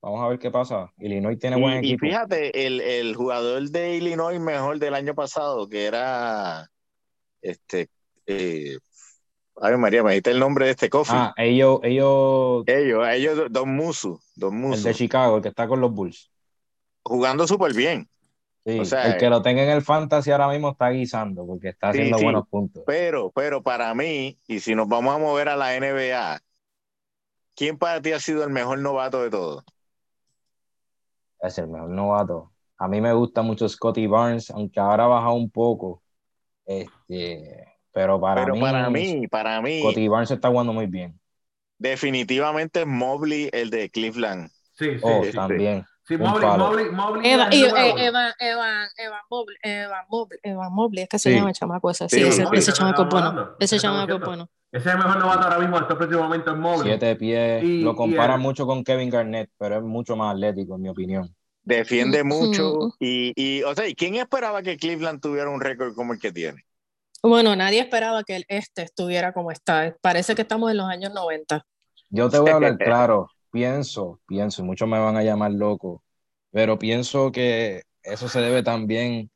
[0.00, 0.92] vamos a ver qué pasa.
[0.98, 2.06] Illinois tiene buen Y, y equipo.
[2.06, 6.68] fíjate, el, el jugador de Illinois mejor del año pasado, que era
[7.40, 7.88] este
[8.26, 8.78] eh,
[9.62, 11.26] ay María, me dijiste el nombre de este coffee.
[11.26, 15.68] Ah, ellos, ellos, ellos, ellos, Don Musu, Don el Musu, de Chicago, el que está
[15.68, 16.32] con los Bulls.
[17.04, 18.08] jugando súper bien.
[18.64, 21.68] Sí, O sea, el que lo tenga en el fantasy ahora mismo está guisando porque
[21.70, 22.24] está Sí, haciendo sí.
[22.24, 22.84] buenos puntos.
[22.84, 26.40] Pero, pero para mí, y si nos vamos a mover a la NBA,
[27.56, 29.64] ¿quién para ti ha sido el mejor novato de todos?
[31.40, 32.52] Es el mejor novato.
[32.78, 36.02] A mí me gusta mucho Scotty Barnes, aunque ahora ha bajado un poco.
[36.66, 41.18] Este, pero para Pero mí, para mí, para mí, Barnes está jugando muy bien.
[41.78, 44.50] definitivamente es Mobley el de Cleveland.
[44.72, 45.32] Sí, sí, Oh, sí.
[45.32, 45.84] también.
[46.06, 46.48] Sí, Mobley.
[46.58, 47.64] Mobley, Mobley Eva, el y-.
[47.64, 51.36] Evan, Evan, Evan Mobley, Evan Mobley, Evan Mobley, es que se Sí.
[51.36, 52.08] llama el chamaco ese.
[52.08, 53.50] Sí, Sí, ese, ese chamaco es bueno.
[53.60, 54.48] Ese chamaco es bueno.
[54.72, 56.84] Ese es el mejor novato ahora mismo, hasta este momento es Mobley.
[56.84, 57.62] Siete pies.
[57.62, 60.82] Y- lo y comparan el- mucho con Kevin Garnett, pero es mucho más atlético, en
[60.82, 61.34] mi opinión.
[61.62, 62.28] Defiende Ujú.
[62.28, 66.18] mucho y, y, o sea, ¿y quién esperaba que Cleveland tuviera un récord como el
[66.18, 66.64] que tiene?
[67.22, 69.96] Bueno, nadie esperaba que el este estuviera como está.
[70.00, 71.64] Parece que estamos en los años 90.
[72.10, 73.32] Yo te voy a hablar claro.
[73.50, 76.02] Pienso, pienso, muchos me van a llamar loco,
[76.50, 79.30] pero pienso que eso se debe también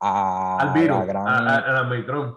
[0.00, 1.34] a Al virus, la gran...
[1.34, 2.36] a, a- al Omicron.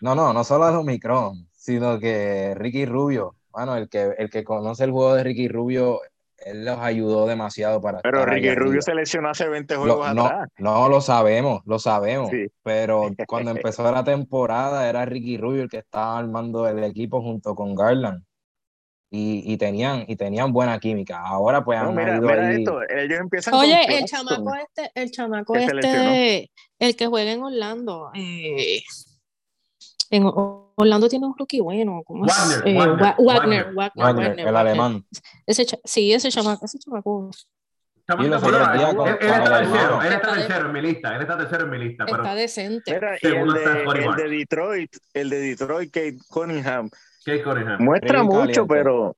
[0.00, 4.44] No, no, no solo al Omicron, sino que Ricky Rubio, bueno, el que, el que
[4.44, 6.00] conoce el juego de Ricky Rubio,
[6.44, 10.26] él los ayudó demasiado para Pero Ricky Rubio se lesionó hace 20 Lo- juegos no,
[10.26, 10.48] atrás.
[10.58, 12.46] no, lo sabemos, lo sabemos, Sí.
[12.62, 17.54] pero cuando empezó la temporada era Ricky Rubio el que estaba armando el equipo junto
[17.54, 18.22] con Garland
[19.10, 21.20] y, y tenían, y tenían buena química.
[21.24, 22.56] Ahora pues No, han mira, ido mira ahí.
[22.56, 27.42] esto, ellos empiezan Oye, con el chamaco este, el chamaco este, el que juega en
[27.42, 28.82] Orlando, eh,
[30.16, 30.24] en
[30.76, 32.32] Orlando tiene un rookie bueno, ¿cómo es?
[32.36, 33.74] Wagner, Eh, Wagner, Wa- Wagner, Wagner.
[33.74, 34.56] Wagner, Wagner, Wagner, el Wagner.
[34.56, 35.04] alemán.
[35.46, 37.30] Ese sí, ese chamaco, ese chamaco
[38.06, 41.78] él, está el tercero, él está tercero en mi lista, él está tercero en mi
[41.78, 42.92] lista, pero está decente.
[42.92, 44.30] Mira, y el de, el.
[44.30, 46.90] Detroit, el de Detroit, Kate Cunningham,
[47.24, 47.82] Kate Cunningham.
[47.82, 48.66] muestra mucho, caliente.
[48.68, 49.16] pero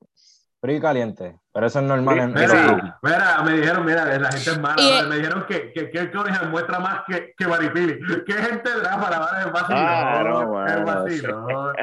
[0.59, 2.33] Frío y caliente, pero eso es normal en.
[2.33, 6.11] Mira, mira, me dijeron, mira, la gente es mala, Y- me dijeron que, que Kate
[6.11, 7.99] Cunningham muestra más que, que Maripili.
[8.25, 9.75] ¿Qué gente draft para dar el vacío?
[9.77, 11.73] Ah, no, el vacío.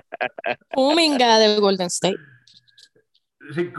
[0.74, 2.16] Kuminga del Golden State.
[3.54, 3.70] Sí.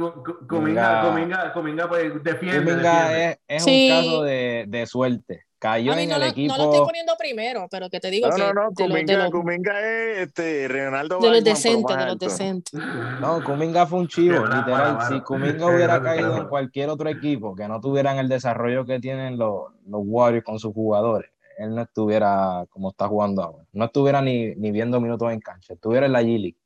[0.48, 3.30] Kuminga, Kuminga, Kuminga, pues defiende, defiende.
[3.32, 3.90] es, es Sí.
[3.92, 5.45] un caso de, de suerte.
[5.58, 6.54] Cayó A mí en no, el lo, equipo.
[6.54, 9.06] no lo estoy poniendo primero, pero que te digo no, que no, no, de, los-
[9.26, 12.74] de Kuminga, es este, Ronaldo de los decentes, de los decentes.
[13.22, 14.98] No, Kuminga fue un chivo, Qué literal.
[15.08, 19.38] Si Kuminga hubiera caído en cualquier otro equipo que no tuvieran el desarrollo que tienen
[19.38, 23.64] los, los Warriors con sus jugadores, él no estuviera como está jugando ahora.
[23.72, 26.58] No estuviera ni, ni viendo minutos en cancha, estuviera en la G League.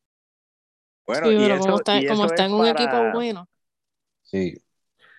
[1.05, 3.11] Bueno, Sí, y pero eso, como está, y como está es en un para- equipo
[3.13, 3.47] bueno,
[4.23, 4.53] Sí.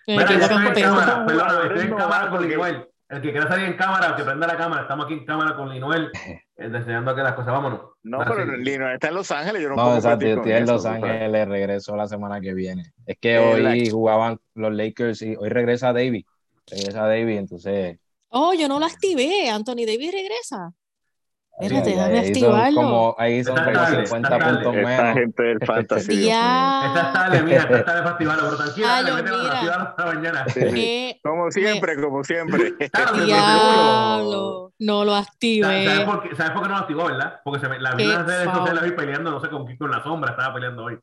[0.07, 2.87] Mira, yo estoy en jugadores estoy en cámara.
[3.11, 4.83] El que quiera salir en cámara, que prenda la cámara.
[4.83, 6.09] Estamos aquí en cámara con Linuel,
[6.55, 7.81] eh, deseando que las cosas, vámonos.
[8.03, 8.63] No, Ahora pero sí.
[8.63, 10.85] Lino está en Los Ángeles, yo no, No, puedo exacto, yo estoy en eso, Los.
[10.85, 12.93] Ángeles, regreso la semana que viene.
[13.05, 16.25] Es que Eh, hoy la- jugaban los Lakers y hoy regresa David.
[16.67, 17.99] Regresa David, entonces.
[18.29, 19.49] Oh, yo no lo activé.
[19.49, 20.71] Anthony Davis regresa.
[21.61, 22.75] Espérate, ahí- déjame activarlo.
[22.81, 24.53] como, ahí son como tarde, 50 está tarde.
[24.63, 25.13] puntos Esta menos.
[25.13, 26.07] gente del fantasy.
[26.17, 26.29] Dios mío.
[26.85, 29.37] Esta es tarde, mira, esta es tarde festival, pero tranquila, Ay, le Dios, meten a
[29.37, 29.53] mira.
[29.53, 30.45] las ciudad a la mañana.
[30.49, 31.19] Sí, sí.
[31.23, 32.73] Como siempre, como siempre.
[32.91, 34.73] Pero Diablo.
[34.79, 35.85] No lo ¿Sabes activé.
[35.85, 37.39] sabes por, qué, ¿Sabes por qué no lo activó, verdad?
[37.43, 39.77] Porque se me, la vi en las redes sociales ahí peleando, no sé con quién,
[39.77, 40.97] con la sombra estaba peleando hoy.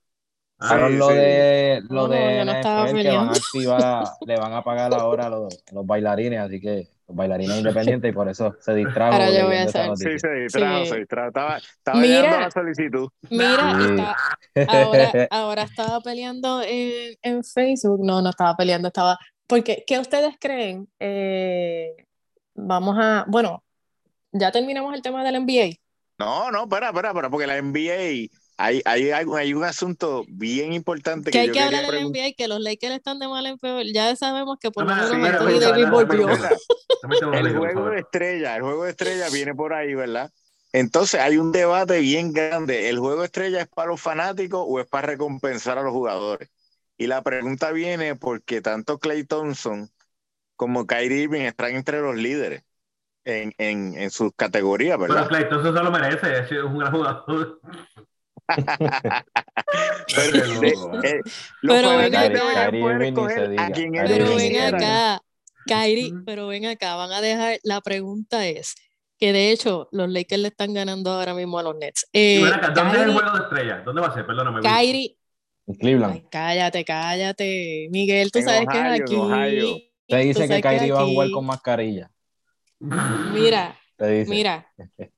[0.59, 1.15] Ah, Pero Sí, lo sí.
[1.15, 3.33] de lo No, no, de no estaba NFL que van a peleando.
[3.33, 8.11] activar, le van a pagar ahora a los, los bailarines, así que los bailarines independientes
[8.11, 9.15] y por eso se distrajo.
[9.15, 9.97] Ahora yo voy a hacer-.
[9.97, 10.91] Sí, se distrajo, Sí.
[10.91, 11.29] se distrajo.
[11.29, 12.21] Estaba, estaba Mira.
[12.21, 13.09] llegando la solicitud.
[13.31, 14.03] Mira, Sí.
[14.55, 18.01] está- ahora, ahora estaba peleando en, en Facebook.
[18.05, 19.19] No, no estaba peleando, estaba.
[19.47, 20.87] Porque, ¿qué ustedes creen?
[21.01, 21.97] Eh,
[22.55, 23.25] vamos a.
[23.27, 23.65] Bueno,
[24.33, 25.77] ya terminamos el tema del NBA.
[26.19, 30.73] No, no, espera, espera, espera, porque la NBA, hay, hay, hay, hay un asunto bien
[30.73, 32.07] importante Que que, hay yo que hablar del.
[32.07, 33.85] NBA, que los Lakers están de mal en peor.
[33.95, 36.29] Ya sabemos que por lo pero menos Anthony pero Davis volvió.
[37.33, 40.33] El juego de estrella, el juego de estrella viene por ahí, ¿verdad?
[40.73, 42.89] Entonces hay un debate bien grande.
[42.89, 46.51] ¿El juego de estrella es para los fanáticos o es para recompensar a los jugadores?
[46.97, 49.89] Y la pregunta viene porque tanto Clay Thompson
[50.57, 52.65] como Kyrie Irving están entre los líderes
[53.25, 55.29] en, en, en sus categorías, Pero ¿verdad?
[55.29, 57.61] Clay, entonces se lo merece, es un gran jugador.
[60.17, 60.69] Pero, de-
[61.05, 61.23] eh,
[61.63, 63.81] ven acá.
[64.07, 65.21] Pero ven acá,
[65.67, 66.25] Kyrie, Ujú.
[66.25, 68.75] pero ven acá, van a dejar, la pregunta es,
[69.19, 72.07] que de hecho los Lakers le están ganando ahora mismo a los Nets.
[72.13, 73.83] Eh, acá, ¿Dónde es el juego de estrella?
[73.85, 74.27] ¿Dónde va a ser?
[74.27, 74.61] Perdóname.
[74.63, 75.17] Kyrie,
[75.67, 76.15] En Cleveland.
[76.15, 79.15] ay, cállate, cállate, Miguel, tú En sabes que es aquí.
[79.17, 79.77] Ohio.
[80.07, 82.11] Te dice que Kyrie va a jugar con mascarilla.
[82.81, 84.31] Mira, Te dice.
[84.31, 84.67] mira.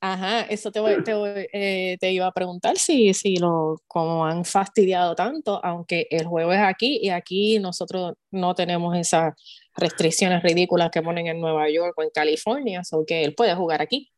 [0.00, 4.26] Ajá, eso te, voy- te, voy- eh, te iba a preguntar si, si lo, como
[4.26, 9.34] han fastidiado tanto, aunque el juego es aquí y aquí nosotros no tenemos esas
[9.74, 13.80] restricciones ridículas que ponen en Nueva York o en California, o que él puede jugar
[13.82, 14.12] aquí.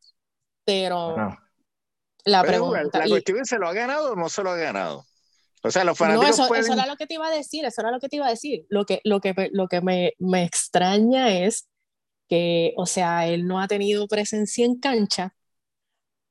[0.65, 1.37] Pero No.
[2.25, 2.45] la jugar.
[2.45, 5.05] pregunta, La y- cuestión es, ¿se lo ha ganado o no se lo ha ganado?
[5.63, 6.63] O sea, los no, fanáticos eso, pueden...
[6.65, 8.29] eso era lo que te iba a decir, eso era lo que te iba a
[8.29, 8.65] decir.
[8.69, 11.67] Lo que, lo que, lo que me, me extraña es
[12.29, 15.33] que, o sea, él no ha tenido presencia en cancha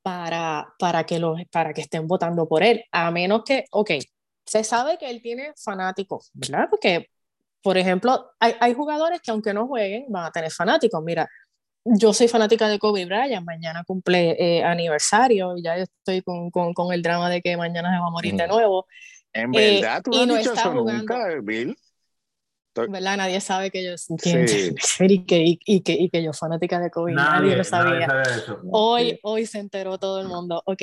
[0.08, 3.90] para, para, que, los, para que estén votando por él, a menos que, ok,
[4.46, 6.66] se sabe que él tiene fanáticos, ¿verdad?
[6.70, 7.10] Porque,
[7.62, 11.02] por ejemplo, hay, hay jugadores que aunque no jueguen, van a tener fanáticos.
[11.04, 11.28] Mira,
[11.84, 16.72] yo soy fanática de Kobe Bryant, mañana cumple eh, aniversario y ya estoy con, con,
[16.72, 18.54] con el drama de que mañana se va a morir de Ujú.
[18.54, 18.86] nuevo.
[19.34, 21.76] En Eh, verdad, tú no has dicho eso nunca, Bill.
[22.86, 23.16] ¿Verdad?
[23.16, 24.12] Nadie sabe que yo Sí.
[25.00, 27.12] y, que, y, y que, y que yo fanática de Kobe.
[27.14, 28.06] Nadie, Nadie, lo sabía.
[28.06, 28.60] nadie sabe eso.
[28.70, 30.62] Hoy, hoy se enteró todo el mundo.
[30.66, 30.82] Ok,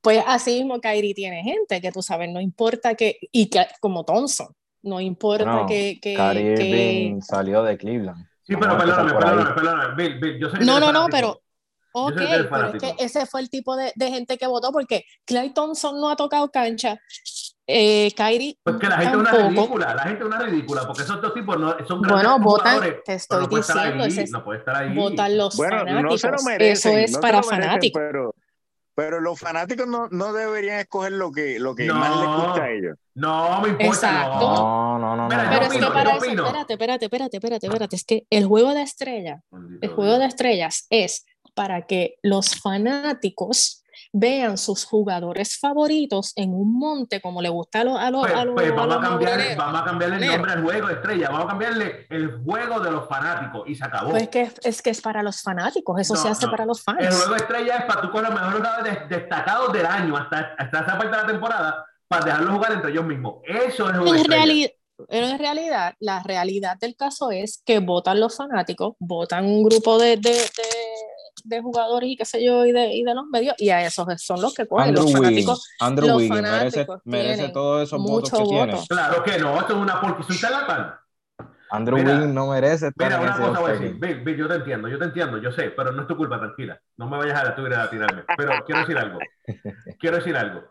[0.00, 4.04] pues así mismo Kyrie tiene gente que tú sabes, no importa que, y que como
[4.04, 4.48] Thompson,
[4.82, 8.24] no importa Bueno, que, que, que- salió de Cleveland.
[8.42, 9.94] Sí, pero perdóname, perdóname, perdóname.
[9.96, 11.42] Bill, Bill, yo No, no, no, pero
[11.98, 15.54] Ok, pero es que ese fue el tipo de, de gente que votó porque Clay
[15.54, 17.00] Thompson no ha tocado cancha,
[17.66, 19.48] eh, Kyrie Pues que la gente es una tampoco.
[19.76, 22.80] ridícula, la gente es una ridícula, porque esos dos tipos no, son grandes Bueno, votan,
[23.04, 24.94] te estoy no puede estar diciendo, ahí, es- no puede estar ahí.
[24.94, 26.02] Votan los Bueno, fanáticos.
[26.02, 26.92] no se lo merecen.
[26.92, 28.00] Eso es no para fanáticos.
[28.00, 28.34] Pero,
[28.94, 31.94] pero los fanáticos no, no deberían escoger lo que, lo que No.
[31.96, 32.96] más les gusta a ellos.
[33.14, 34.38] No me importa, Exacto.
[34.40, 34.98] no.
[34.98, 36.46] No, no, no, Mira, Pero es que opino, para yo eso, opino.
[36.46, 39.42] espérate, espérate, espérate, espérate, espérate, es que el juego de estrellas,
[39.80, 43.82] el juego de estrellas es para que los fanáticos
[44.18, 48.34] vean sus jugadores favoritos en un monte como le gusta a los a los Pues,
[48.34, 49.02] a los- pues vamos, a los
[49.56, 51.28] vamos a cambiarle el nombre al juego, estrella.
[51.28, 54.10] Vamos a cambiarle el juego de los fanáticos y se acabó.
[54.10, 56.50] Pues que es que es para los fanáticos, eso No, se hace no.
[56.50, 57.14] para los el fans.
[57.16, 60.98] juego estrella es para tú con los mejores jugadores destacados del año hasta, hasta esa
[60.98, 63.34] parte de la temporada para dejarlos jugar entre ellos mismos.
[63.44, 64.70] Eso es el realidad,
[65.08, 69.98] pero en realidad, la realidad del caso es que votan los fanáticos, votan un grupo
[69.98, 70.40] de, de, de-
[71.46, 74.06] de jugadores y qué sé yo, y de, y de los medios, y a esos
[74.22, 74.88] son los que cogen.
[74.88, 78.48] Andrew Los Wiggins, fanáticos, Andrew los Wiggins merece, fanáticos merece todos esos votos mucho que
[78.48, 78.72] tiene.
[78.74, 78.86] voto.
[78.88, 81.06] Claro que no, esto es una porque es un.
[81.70, 83.96] Andrew Mira, Wiggins no merece estar Mira, una cosa voy a decir.
[83.98, 86.38] Bill, Bill, yo te entiendo, yo te entiendo, yo sé, pero no es tu culpa,
[86.38, 86.80] tranquila.
[86.96, 88.24] No me vayas a tu a tirarme.
[88.36, 89.18] Pero quiero decir algo.
[89.98, 90.62] Quiero decir algo.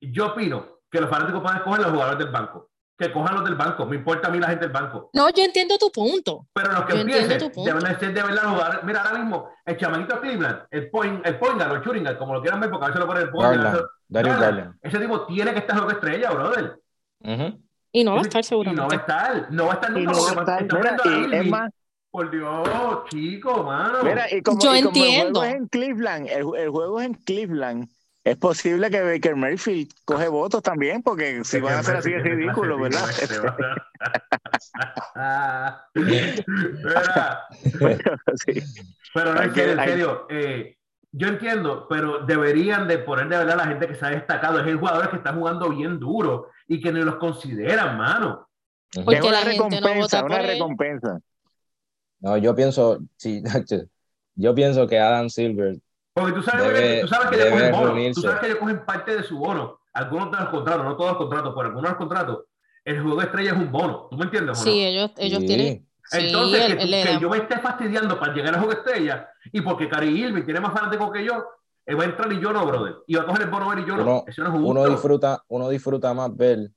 [0.00, 2.70] Yo opino que los fanáticos pueden escoger los jugadores del banco.
[2.96, 3.86] Que cojan los del banco.
[3.86, 5.10] Me importa a mí la gente del banco.
[5.14, 6.46] No, yo entiendo tu punto.
[6.52, 8.84] Pero los que Yo entiendo empiecen deben ser de verdad jugadores.
[8.84, 12.60] Mira, ahora mismo, el chamaquito Cleveland, el point, el point guard, guard, como lo quieran
[12.60, 14.38] ver, porque a veces lo ponen el point guard, Garland, Darius.
[14.38, 14.74] Garland.
[14.80, 16.78] Ese tipo tiene que estar juego estrella, brother.
[17.92, 18.94] Y no va a estar Y no va seguramente.
[18.94, 19.46] a estar.
[19.52, 20.12] No va a estar Y nunca.
[20.12, 20.62] no va a estar,
[21.12, 21.70] mira, y es más,
[22.10, 22.68] Por Dios,
[23.10, 23.98] chico, mano.
[24.04, 25.40] Mira, y como, Yo y como el entiendo.
[25.40, 27.88] juego es en Cleveland, el, el juego es en Cleveland,
[28.24, 32.18] es posible que Baker Mayfield coge votos también, porque si van a ser así de
[32.20, 33.04] ridículo, ¿verdad?
[38.36, 38.60] Sí.
[39.12, 40.76] pero no, Hay en que- serio, en serio, eh,
[41.12, 44.60] yo entiendo, pero deberían de poner de verdad a la gente que se ha destacado.
[44.60, 48.48] Es el jugador que está jugando bien duro y que ni los consideran, mano.
[48.92, 50.50] Porque es una la gente no recompensa, vota una por él.
[50.52, 51.20] recompensa.
[52.20, 53.42] No, yo pienso, sí,
[54.34, 55.76] yo pienso que Adam Silver
[56.14, 57.86] Porque tú sabes, Debe- tú sabes que ellos cogen bono.
[57.86, 58.14] reunirse.
[58.14, 59.80] Tú sabes que ellos cogen parte de su bono.
[59.92, 62.44] Algunos de los contratos, no todos los contratos, pero algunos de los contratos.
[62.84, 64.06] El juego de estrella es un bono.
[64.10, 64.56] ¿Tú me entiendes?
[64.58, 64.62] no?
[64.64, 65.46] Sí, ellos, ellos Sí.
[65.46, 65.88] tienen.
[66.06, 69.28] Sí, Entonces, él- que, él yo me esté fastidiando para llegar al juego de estrella
[69.52, 71.44] y porque Cari Irving tiene más fanáticos que yo,
[71.86, 72.96] él va a entrar y yo no, brother.
[73.06, 74.02] Y va a coger el bono ver y yo no.
[74.02, 74.68] Uno- Eso no es justo.
[74.70, 76.70] uno disfruta, uno disfruta más ver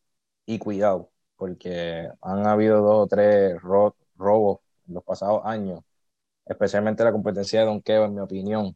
[0.45, 5.81] y cuidado, porque han habido dos o tres ro- robos en los pasados años,
[6.45, 8.75] especialmente la competencia de donkeo, en mi opinión.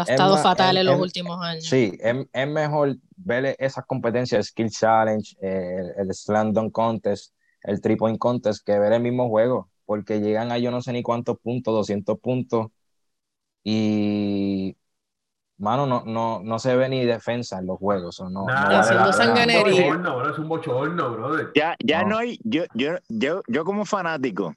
[0.00, 1.64] Ha es estado más, fatal es- en los es- últimos años.
[1.64, 7.34] Sí, es, es mejor ver esas competencias, Skill Challenge, eh, el, el Slam Dunk Contest,
[7.62, 10.92] el Three Point Contest, que ver el mismo juego, porque llegan a yo no sé
[10.92, 12.68] ni cuántos puntos, 200 puntos,
[13.62, 14.76] y,
[15.58, 18.20] mano, no, no, no se ve ni defensa en los juegos.
[18.20, 19.60] o no, no Nada, vale la sanganería.
[19.60, 21.50] Es un bochorno, bro, es un bochorno, brother.
[21.54, 22.18] Ya, ya no, No.
[22.18, 24.54] hay, yo, yo, yo, yo como fanático,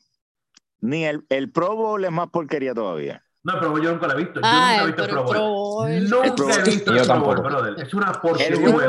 [0.81, 3.23] ni el, el Pro Bowl es más porquería todavía.
[3.45, 4.39] No, pero yo nunca lo he visto.
[4.39, 5.49] Yo Ay, nunca he visto el el Pro Pro Bowl.
[5.51, 5.91] Bowl.
[5.91, 6.63] El Nunca Pro he Bowl.
[6.63, 7.41] visto el Pro Bowl, tampoco.
[7.43, 7.85] brother.
[7.85, 8.85] Es una El porquería Es una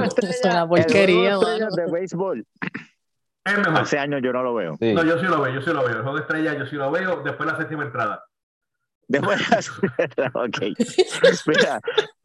[0.62, 2.46] el porquería, de béisbol,
[3.44, 3.78] Es mejor.
[3.78, 4.76] hace años yo no lo veo.
[4.78, 4.94] Sí.
[4.94, 5.96] No, yo sí lo veo, yo sí lo veo.
[5.96, 8.24] El juego de estrella yo sí lo veo después de la séptima entrada.
[9.08, 9.40] Después
[10.34, 10.58] ok.
[11.46, 11.80] Mira,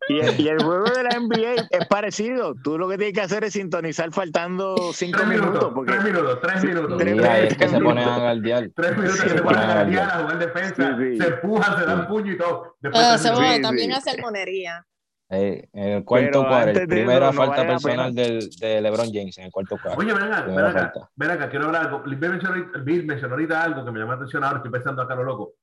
[0.10, 2.56] y el, y el juego de la NBA es parecido.
[2.64, 5.50] Tú lo que tienes que hacer es sintonizar faltando cinco Tres minutos.
[5.52, 6.98] minutos, porque tres minutos, tres minutos.
[6.98, 7.94] tres Y ahí es que se minutos.
[7.94, 8.70] ponen a galdear.
[8.76, 10.10] Tres minutos que se se ponen a gatear.
[10.10, 11.18] a jugar defensa, Sí, sí.
[11.22, 12.76] se empujan, se dan puño y todo.
[12.82, 13.56] Después tres se minutos.
[13.56, 13.98] Sí, también sí.
[13.98, 14.86] hacer monería.
[15.32, 16.44] Eh, en el cuarto
[16.74, 20.00] de primera no falta vale personal del, de LeBron James en el cuarto cuadro.
[20.00, 22.02] Oye, ven acá, ven acá, ven acá, quiero hablar algo.
[22.04, 25.04] Bill mencionó, ahorita- Bill mencionó ahorita algo que me llamó la atención ahora, estoy pensando
[25.04, 25.54] acá lo loco.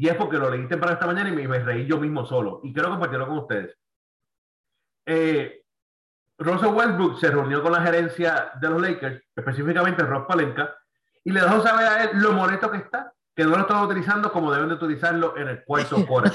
[0.00, 2.60] Y es porque lo leí temprano esta mañana y me, me reí yo mismo solo.
[2.62, 3.76] Y quiero compartirlo con ustedes.
[5.04, 5.62] Eh,
[6.38, 10.74] Russell Westbrook se reunió con la gerencia de los Lakers, específicamente Rob Palenka,
[11.22, 14.32] y le dejó saber a él lo molesto que está, que no lo están utilizando
[14.32, 16.32] como deben de utilizarlo en el cuarto quarter.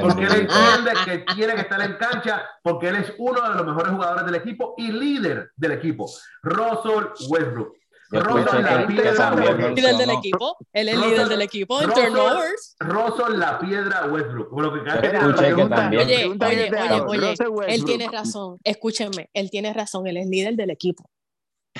[0.00, 0.54] Porque él bendito.
[0.56, 4.26] entiende que tiene que estar en cancha porque él es uno de los mejores jugadores
[4.26, 6.10] del equipo y líder del equipo.
[6.42, 7.76] Russell Westbrook.
[8.18, 9.76] Escuché la piedra Westbrook.
[9.76, 10.56] Líder del equipo.
[10.72, 12.76] Él es líder del equipo en turnovers.
[12.80, 14.50] Russell la piedra Westbrook.
[14.50, 18.58] Por lo que escuché también- Oye, oye, que te oye, oye, él tiene razón.
[18.64, 20.06] Escúchenme, él tiene razón.
[20.06, 21.08] Él es líder del equipo.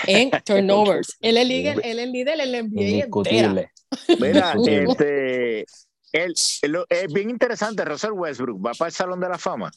[0.06, 1.16] en turnovers.
[1.20, 3.70] Él es líder, él es líder en la NBA Indiscutible.
[4.20, 4.54] Mira,
[4.88, 5.60] este,
[6.12, 9.70] él- él- es bien interesante, Russell Westbrook va para el Salón de la Fama.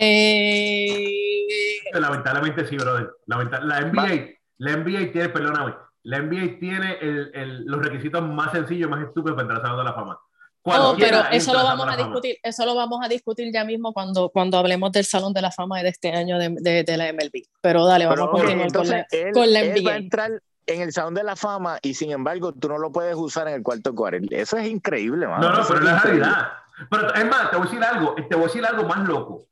[0.00, 3.10] Eh, Lamentablemente sí, brother.
[3.26, 8.52] Lamenta- la NBA, la NBA tiene, perdóname, la NBA tiene el- el- los requisitos más
[8.52, 10.18] sencillos, más estúpidos para entrar al Salón de la Fama.
[10.64, 12.04] oh, pero eso lo vamos a la Fama.
[12.08, 15.50] discutir, eso lo vamos a discutir ya mismo cuando, cuando hablemos del Salón de la
[15.50, 17.44] Fama de este año de, de- de la MLB.
[17.60, 19.94] Pero dale, vamos Pero, a continuar con la, entonces, él, con la él va a
[19.94, 19.96] NBA.
[19.96, 23.48] entrar en el Salón de la Fama y sin embargo tú no lo puedes usar
[23.48, 24.18] en el cuarto cuarto.
[24.30, 25.48] Eso es increíble, mano.
[25.48, 26.24] No, no, Eso pero es la increíble.
[26.26, 26.48] realidad.
[26.90, 29.44] Pero es más, te voy a decir algo, te voy a decir algo más loco.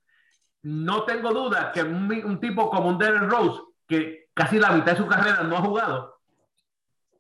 [0.63, 4.93] No tengo duda que un, un tipo como un Derrick Rose, que casi la mitad
[4.93, 6.19] de su carrera no ha jugado,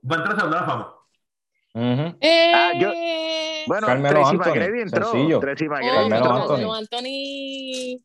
[0.08, 0.92] va a entrar de la Fama.
[1.74, 2.18] Ujú.
[2.54, 5.10] Ah, yo- Eh, Bueno, Carmelo Tracy Anthony, McGrady entró.
[5.10, 5.40] sencillo.
[5.40, 6.34] Tracy oh, McGrady Carmelo entró.
[6.34, 6.46] Anthony.
[6.56, 8.00] Carmelo Anthony.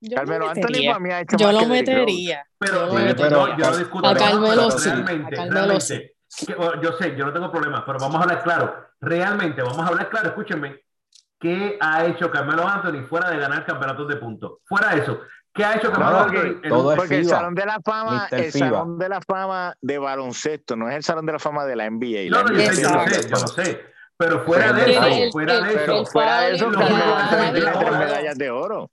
[0.00, 0.90] Yo lo Carmelo Anthony metería.
[0.92, 2.46] para mí ha hecho Yo más lo metería.
[2.58, 7.16] Pero, Yo pero pero- yo no discuto A Carmelo sí, realmente, a Carmelo yo sé,
[7.16, 8.86] yo no tengo problemas, pero vamos a hablar claro.
[9.00, 10.80] Realmente, vamos a hablar claro, escúchenme.
[11.38, 14.52] ¿Qué ha hecho Carmelo Anthony fuera de ganar campeonatos de puntos?
[14.64, 15.20] Fuera de eso,
[15.56, 16.60] ¿qué ha hecho Carmelo No, Anthony?
[16.62, 17.24] en todo Porque el.
[17.26, 18.38] Salón de la Fama, Mr.
[18.40, 18.68] el FIBA.
[18.68, 21.90] Salón de la Fama de baloncesto, no es el Salón de la Fama de la
[21.90, 22.30] NBA.
[22.30, 23.80] No, La no, yo NBA sé, yo lo sé, yo lo sé.
[24.18, 25.00] Pero fuera de eso,
[25.32, 28.90] fuera de eso, fuera de eso, que tres medallas de oro.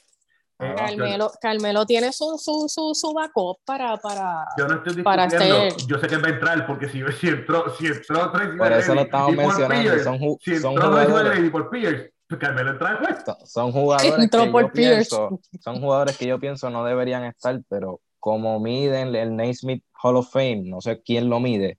[0.60, 4.46] eh, Carmelo, Carmelo tiene su, su, su, su backup para, para.
[4.58, 7.74] Yo no estoy Para hacer- Yo sé que va a entrar porque si, si entró,
[7.78, 9.82] si entró Tracy Por eso lo estamos mencionando.
[9.82, 11.52] Pierce, Son, si son entró Tracy jugadores.
[11.52, 13.24] Por Pierce, Carmelo pues.
[13.26, 15.10] Son- Son jugadores Entró que por yo Pierce.
[15.10, 20.16] pienso, son jugadores que yo pienso no deberían estar, pero como miden el Naismith Hall
[20.18, 21.78] of Fame, no sé quién lo mide,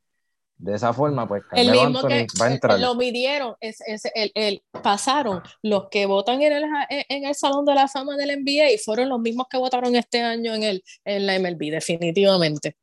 [0.56, 2.78] de esa forma, pues El Carmelo mismo Anthony que va a entrar.
[2.80, 7.64] lo midieron, es, es- el, el- pasaron los que votan en el, en el Salón
[7.64, 10.84] de la Fama del NBA y fueron los mismos que votaron este año en, el,
[11.04, 12.76] en la MLB, definitivamente.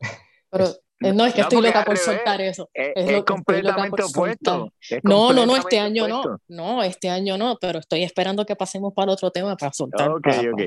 [0.50, 0.66] Pero
[1.00, 2.68] no, es que No, estoy loca por soltar eso.
[2.74, 4.72] Es, Es es completamente opuesto.
[4.80, 6.20] Es No, no, no, este año no.
[6.20, 6.42] opuesto.
[6.48, 10.08] No, este año no, pero estoy esperando que pasemos para otro tema para soltar.
[10.10, 10.62] Ok, para- ok.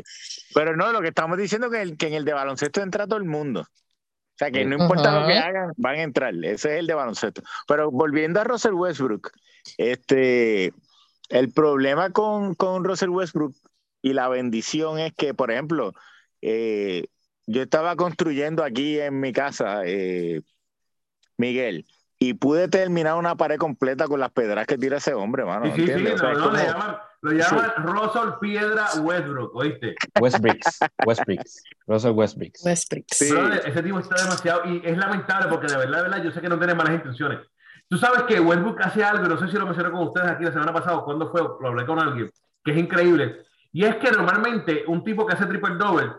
[0.54, 3.06] Pero no, lo que estamos diciendo es que, el- que en el de baloncesto entra
[3.08, 3.62] todo el mundo.
[3.62, 6.34] O sea, que no importa lo que hagan, van a entrar.
[6.34, 7.44] Ese es el de baloncesto.
[7.68, 9.30] Pero volviendo a Russell Westbrook,
[9.78, 10.74] este,
[11.30, 13.54] el problema con, con Russell Westbrook
[14.02, 15.94] y la bendición es que, por ejemplo,
[16.42, 17.06] eh,
[17.48, 20.42] yo estaba construyendo aquí en mi casa, eh,
[21.38, 21.86] Miguel,
[22.20, 25.66] y pude terminar una pared completa con las pedras que tira ese hombre, mano.
[25.76, 26.08] Sí, sí, sí.
[26.08, 29.96] O sea, no, no, le como- llaman, lo llaman Russell Piedra Westbrook, ¿oíste?
[30.20, 32.64] Westbricks, Westbricks, Russell Westbricks.
[32.66, 33.06] Westbrook.
[33.12, 33.32] Sí.
[33.32, 36.42] Brother, ese tipo está demasiado y es lamentable porque de verdad, de verdad, yo sé
[36.42, 37.40] que no tiene malas intenciones.
[37.88, 40.46] Tú sabes que Westbrook hace algo, y no sé si lo mencioné con ustedes aquí
[40.46, 42.32] la semana pasada, o cuando fue, lo hablé con alguien,
[42.64, 43.42] que es increíble.
[43.74, 46.12] Y es que normalmente un tipo que hace triple double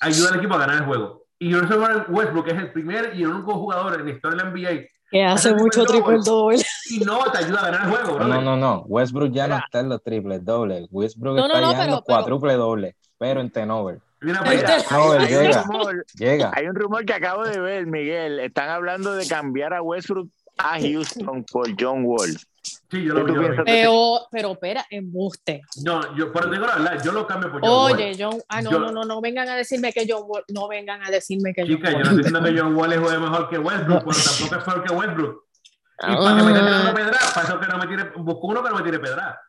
[0.00, 1.24] ayuda al equipo a ganar el juego.
[1.38, 1.78] Y Russell
[2.08, 5.24] Westbrook es el primer y el único jugador en la historia de la NBA Que
[5.24, 6.62] hace mucho triple doble.
[6.90, 8.34] y no te ayuda a ganar el juego, No, brother.
[8.34, 8.80] no, no, no.
[8.88, 10.86] Westbrook ya no está en los triples dobles.
[10.90, 14.00] Westbrook No, no, está no, llegando pero- pero- cuádruple doble, pero en Tenover.
[14.22, 14.76] Mira para allá.
[14.90, 16.50] No, él Hay un llega, rumor, llega.
[16.54, 18.38] Hay un rumor que acabo de ver, Miguel.
[18.40, 20.28] Están hablando de cambiar a Westbrook
[20.58, 22.36] a Houston por John Wall.
[23.64, 25.62] Pero, pero espera, embuste.
[25.84, 28.16] No, yo, pero digo la verdad, yo lo cambio por John Oye, Wall.
[28.18, 31.02] John, ah, no, Yo- no, no, no vengan a decirme que John Wall, no vengan
[31.02, 32.04] a decirme que John Chica, yo no Wall.
[32.04, 35.44] estoy diciendo que John Wall juegue mejor que Westbrook, pero tampoco es peor que Westbrook.
[36.02, 38.46] Y para que me esté tirando Ah, pedra, para eso que no me tire, busco
[38.46, 39.40] uno que no me tire pedra.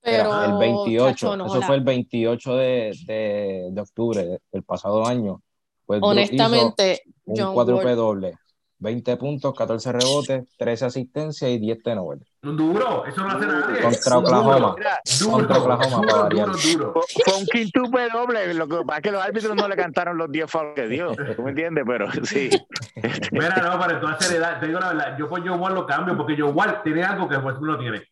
[0.00, 5.06] pero, el 28, chacho, no, eso fue el 28 de, de, de octubre del pasado
[5.06, 5.40] año.
[5.86, 8.34] Westbrook honestamente, hizo un John cuádruple Wall, doble.
[8.82, 12.18] 20 puntos, 14 rebotes, 13 asistencias y 10 Tenover.
[12.42, 13.80] Un duro, eso no lo hace nadie.
[13.80, 14.74] Contra Oklahoma.
[15.20, 16.46] Duro, Contra Oklahoma, para duro, variar.
[16.48, 16.92] duro, duro.
[16.92, 18.54] fue- fue un quintuple doble.
[18.54, 21.14] Lo que pasa es que los árbitros no le cantaron los 10 fouls que dio.
[21.36, 21.84] ¿Tú me entiendes?
[21.86, 22.50] Pero sí.
[23.32, 26.16] Mira, no, para toda seriedad, te digo la verdad, yo por John Wall lo cambio
[26.16, 28.02] porque John Wall tiene algo que Westbrook no tiene.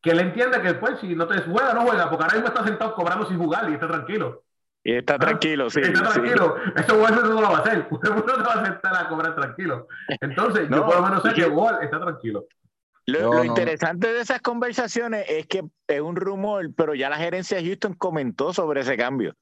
[0.00, 2.62] Que él entiende que después, si no te juega, no juega, porque ahora mismo está
[2.64, 4.44] sentado cobrando sin jugar y está tranquilo.
[4.88, 5.80] Y está tranquilo, sí.
[5.80, 6.20] está sí.
[6.20, 6.56] tranquilo.
[6.76, 7.88] Eso Westbrook no lo va a hacer.
[7.90, 9.88] Westbrook no te va a sentar a cobrar tranquilo.
[10.20, 12.46] Entonces, yo No, por lo menos sé que Wall está tranquilo.
[13.06, 17.08] Lo, Yo lo no- interesante de esas conversaciones es que es un rumor, pero ya
[17.10, 19.34] la gerencia de Houston comentó sobre ese cambio.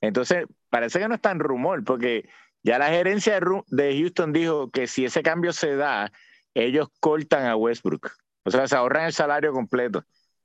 [0.00, 2.28] Entonces, parece que no es tan rumor, porque
[2.62, 6.12] ya la gerencia de Houston dijo que si ese cambio se da,
[6.54, 8.10] ellos cortan a Westbrook.
[8.44, 10.04] O sea, se ahorran el salario completo.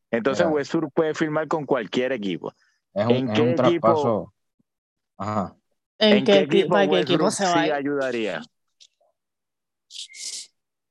[0.09, 0.47] Entonces.
[0.49, 2.51] Westbrook puede firmar con cualquier equipo.
[2.95, 3.87] Es un, ¿En es qué un equipo?
[3.87, 4.33] traspaso.
[5.19, 5.55] Ajá.
[5.99, 7.51] ¿en, qué, equipo, ¿para qué equipo se va?
[7.51, 8.41] a sí ayudaría?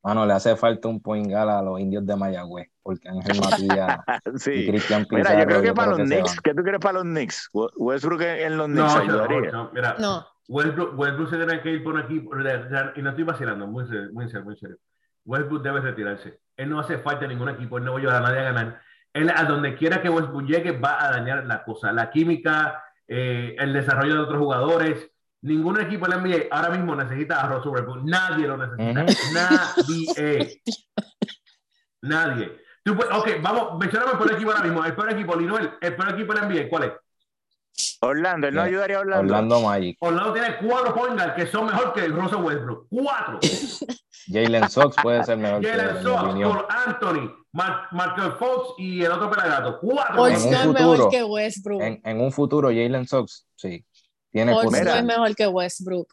[0.03, 3.99] Mano, le hace falta un point guard a los indios de Mayagüez, porque Ángel Matías
[4.27, 4.67] y sí.
[4.67, 5.31] Cristian Pizarro.
[5.31, 6.41] Mira, yo creo que para los se Knicks.
[6.41, 7.51] ¿qué tú crees para los Knicks?
[7.53, 9.51] We- Westbrook en en los No, Knicks no, ayudaría.
[9.51, 12.31] no, mira, No, Westbrook, Westbrook se tiene que ir por un equipo,
[12.97, 14.77] y no estoy vacilando, muy serio, muy serio, muy serio.
[15.25, 16.41] Westbrook debe retirarse.
[16.57, 18.81] Él no hace falta ningún equipo, él no va a ayudar a nadie a ganar.
[19.13, 23.57] Él, a donde quiera que Westbrook llegue, va a dañar la cosa, la química, eh,
[23.59, 25.11] el desarrollo de otros jugadores.
[25.41, 28.05] Ningún equipo en la NBA ahora mismo necesita a Russell Westbrook.
[28.05, 29.05] Nadie lo necesita.
[29.33, 30.63] Nadie.
[32.03, 32.59] Nadie.
[32.85, 34.85] Tú, ok, vamos, mencioname por el equipo ahora mismo.
[34.85, 36.93] El peor equipo, Linoel, el peor equipo en la NBA, ¿cuál es?
[38.01, 39.35] Orlando, él no ayudaría a Orlando.
[39.35, 39.97] Orlando Magic.
[40.01, 42.87] Orlando tiene cuatro point que son mejor que Russell Westbrook.
[42.91, 43.41] Cuatro.
[44.31, 45.65] Jalen Sox puede ser mejor.
[45.65, 49.79] Jalen Sox, Paul Anthony, Markel Fox y el otro pelagato.
[49.81, 50.17] Cuatro.
[50.17, 51.83] Fox no es mejor que Westbrook.
[51.83, 53.85] En, un futuro, Jalen Sox, sí.
[54.31, 56.13] Tiene Fox no es mejor que Westbrook.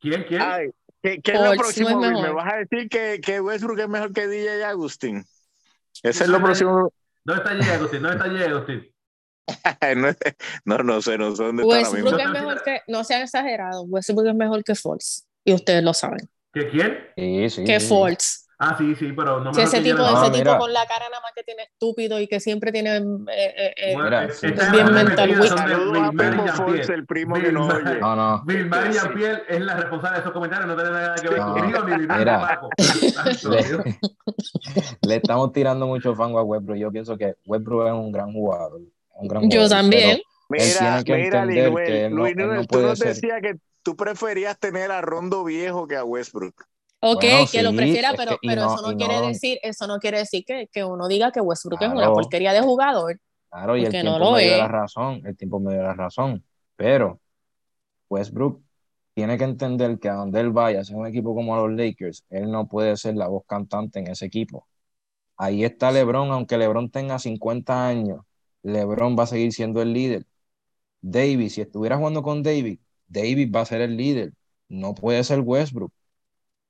[0.00, 0.24] ¿Quién?
[0.24, 0.42] ¿Quién?
[0.42, 0.70] Ay,
[1.02, 2.00] ¿qué, qué es lo próximo?
[2.00, 5.24] ¿Me vas a decir que, que Westbrook es mejor que DJ Agustín?
[6.02, 6.92] Ese es lo próximo.
[7.24, 8.02] ¿Dónde está DJ Agustín?
[8.02, 8.91] ¿Dónde está DJ Agustín?
[10.64, 14.26] no, no, sé, no sé dónde Westbrook está es mejor que, no sean exagerados, Westbrook
[14.26, 15.26] es mejor que Fox.
[15.44, 16.28] Y ustedes lo saben.
[16.52, 16.98] ¿Que quién?
[17.16, 18.42] Sí, sí, que Fox.
[18.64, 21.20] Ah, sí, sí, pero no me sí, ese tipo, ese tipo con la cara nada
[21.20, 24.46] más que tiene estúpido y que siempre tiene eh, eh, eh mira, sí.
[24.70, 26.88] bien mental weak.
[26.88, 27.98] el primo que no oye.
[27.98, 28.44] No, no.
[28.44, 31.82] Bill Mary Piel es la responsable de esos comentarios, no tiene nada que ver conmigo
[31.88, 32.60] ni Mira,
[33.50, 33.98] le,
[35.08, 36.78] le estamos tirando mucho fango a Westbrook.
[36.78, 38.80] Yo pienso que Westbrook es un gran jugador.
[39.14, 40.20] Un gran Yo también.
[40.48, 45.86] Mira, mira, Luis, Luis, no tú nos decías que tú preferías tener a Rondo viejo
[45.86, 46.64] que a Westbrook.
[47.00, 50.68] Ok, que lo prefiera, pero, pero eso no quiere decir, eso no quiere decir que,
[50.72, 53.18] que uno diga que Westbrook es una porquería de jugador.
[53.50, 56.44] Claro, y el tiempo me dio la razón, el tiempo me dio la razón.
[56.76, 57.20] Pero
[58.08, 58.62] Westbrook
[59.14, 62.50] tiene que entender que a donde él vaya, sea un equipo como los Lakers, él
[62.50, 64.66] no puede ser la voz cantante en ese equipo.
[65.36, 68.20] Ahí está LeBron, aunque LeBron tenga 50 años,
[68.62, 70.26] LeBron va a seguir siendo el líder.
[71.00, 74.32] David, si estuviera jugando con David, David va a ser el líder.
[74.68, 75.92] No puede ser Westbrook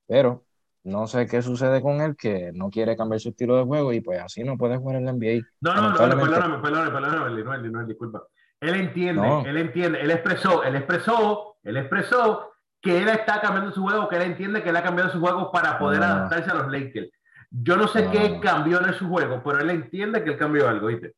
[0.07, 0.45] pero
[0.83, 4.01] no sé qué sucede con él, que no quiere cambiar su estilo de juego y
[4.01, 5.41] pues así no puede jugar en la NBA.
[5.61, 8.23] No, no, no, perdóname, perdóname, perdóname, no, disculpa.
[8.59, 13.81] Él entiende, él entiende, él expresó, él expresó, él expresó que él está cambiando su
[13.81, 16.71] juego, que él entiende que él ha cambiado su juego para poder adaptarse a los
[16.71, 17.09] Lakers.
[17.49, 20.87] Yo no sé qué cambió en su juego, pero él entiende que él cambió algo,
[20.87, 21.13] ¿viste?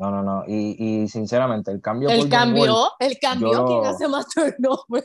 [0.00, 0.44] No, no, no.
[0.46, 2.08] Y, y sinceramente, el cambio.
[2.08, 5.04] El cambio, el cambio, ¿quién hace más turnover?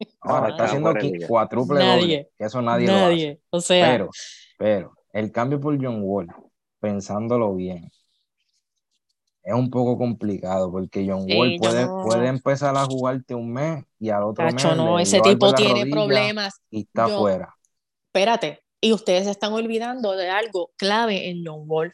[0.20, 3.40] Ahora está haciendo aquí cuádruple doble, que eso nadie, lo hace.
[3.50, 4.10] O sea, pero,
[4.58, 6.26] pero el cambio por John Wall,
[6.80, 7.88] pensándolo bien,
[9.44, 14.10] es un poco complicado porque John Wall puede, puede empezar a jugarte un mes y
[14.10, 14.64] al otro mes.
[14.76, 16.60] no, ese tipo tiene problemas.
[16.70, 17.54] Y está fuera.
[18.06, 21.92] Espérate, y ustedes se están olvidando de algo clave en John Wall.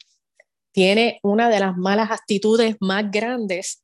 [0.72, 3.82] Tiene una de las malas actitudes más grandes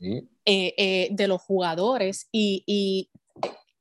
[0.00, 3.10] eh, eh, de los jugadores y, y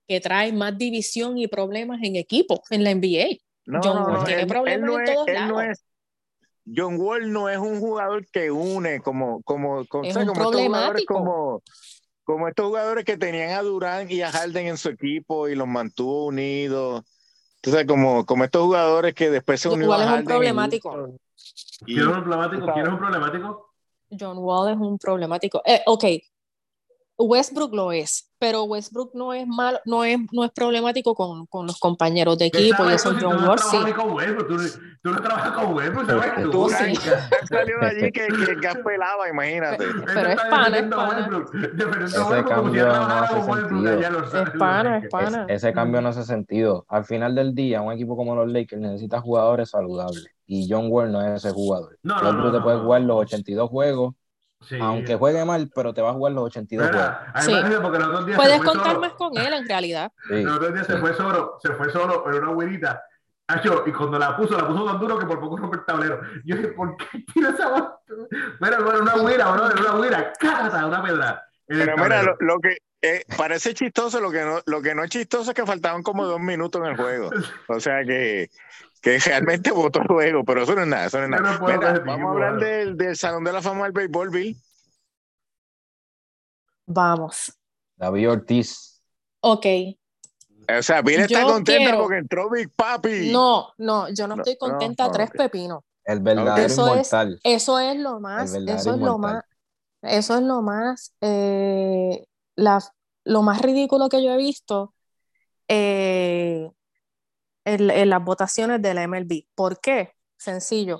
[0.08, 3.38] que trae más división y problemas en equipos en la NBA.
[3.66, 5.84] John Wall tiene problemas en todos lados.
[6.66, 11.06] John Wall no es un jugador que une como, como, como, es como estos jugadores
[11.06, 11.62] como,
[12.24, 15.68] como estos jugadores que tenían a Durán y a Harden en su equipo y los
[15.68, 17.04] mantuvo unidos.
[17.56, 20.14] Entonces, como, como estos jugadores que después se unieron a Harden.
[20.14, 21.18] Es un problemático.
[21.86, 22.74] ¿Quién es un problemático?
[22.74, 23.74] ¿Quién es un problemático?
[24.20, 25.62] John Wall es un problemático.
[25.66, 26.04] Eh, ok,
[27.18, 31.68] Westbrook lo es, pero Westbrook no es malo, no es, no es problemático con, con
[31.68, 33.78] los compañeros de equipo y eso John Wall sí.
[35.03, 36.51] Tú, no trabajas con Westbrook, ¿sabes?
[36.51, 36.70] Tú
[37.49, 39.86] salió de allí que, que gas pelaba, imagínate.
[40.05, 41.45] Pero, es pana, es pana.
[42.05, 43.99] Ese cambio no hace sentido.
[44.43, 45.45] Es pana, es pana.
[45.49, 46.86] Ese cambio no hace sentido.
[46.89, 51.11] Al final del día, un equipo como los Lakers necesita jugadores saludables y John Wall
[51.11, 51.97] no es ese jugador.
[52.03, 54.16] No, no, no, te puede jugar los 82 juegos
[54.80, 57.16] aunque juegue mal, pero te va a jugar los 82 juegos.
[57.41, 57.51] Sí.
[58.36, 60.11] Puedes contar más con él en realidad.
[60.28, 60.41] Sí.
[60.43, 63.03] Los otros días se fue solo, se fue solo en una güerita.
[63.86, 66.22] Y cuando la puso, la puso tan duro que por poco rompe el tablero.
[66.45, 67.70] Yo dije, ¿por qué tira esa
[68.59, 71.43] Bueno, bueno, una güera, bro, una güera, cágata, una pedra.
[71.68, 75.09] Pero mira, lo, lo que eh, parece chistoso, lo que, no, lo que no es
[75.09, 77.30] chistoso es que faltaban como dos minutos en el juego.
[77.68, 78.49] O sea que
[79.04, 81.60] que realmente votó el juego, pero eso no es nada, eso no es nada.
[81.60, 84.58] vamos a hablar del, del, Salón de la Fama del Béisbol, Bill.
[86.86, 87.54] Vamos.
[87.97, 89.01] David Ortiz.
[89.41, 89.66] Ok.
[90.78, 93.32] O sea, Bill está contenta porque entró Big Papi.
[93.32, 95.84] No, no, yo no, estoy contenta, tres pepinos.
[96.06, 97.39] El verdadero eso inmortal.
[97.43, 99.43] Es, eso es lo más, eso es lo más,
[100.01, 102.26] eso es lo más, eh,
[102.56, 102.80] la,
[103.26, 104.93] lo más ridículo que yo he visto.
[105.68, 106.70] Eh,
[107.66, 109.47] en, las votaciones de la MLB.
[109.55, 110.14] ¿Por qué?
[110.38, 110.99] Sencillo.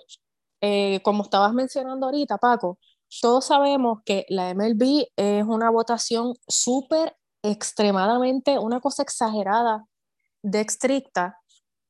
[0.61, 2.80] Eh, como estabas mencionando ahorita, Paco,
[3.22, 9.86] todos sabemos que la MLB es una votación súper extremadamente, una cosa exagerada
[10.41, 11.38] de estricta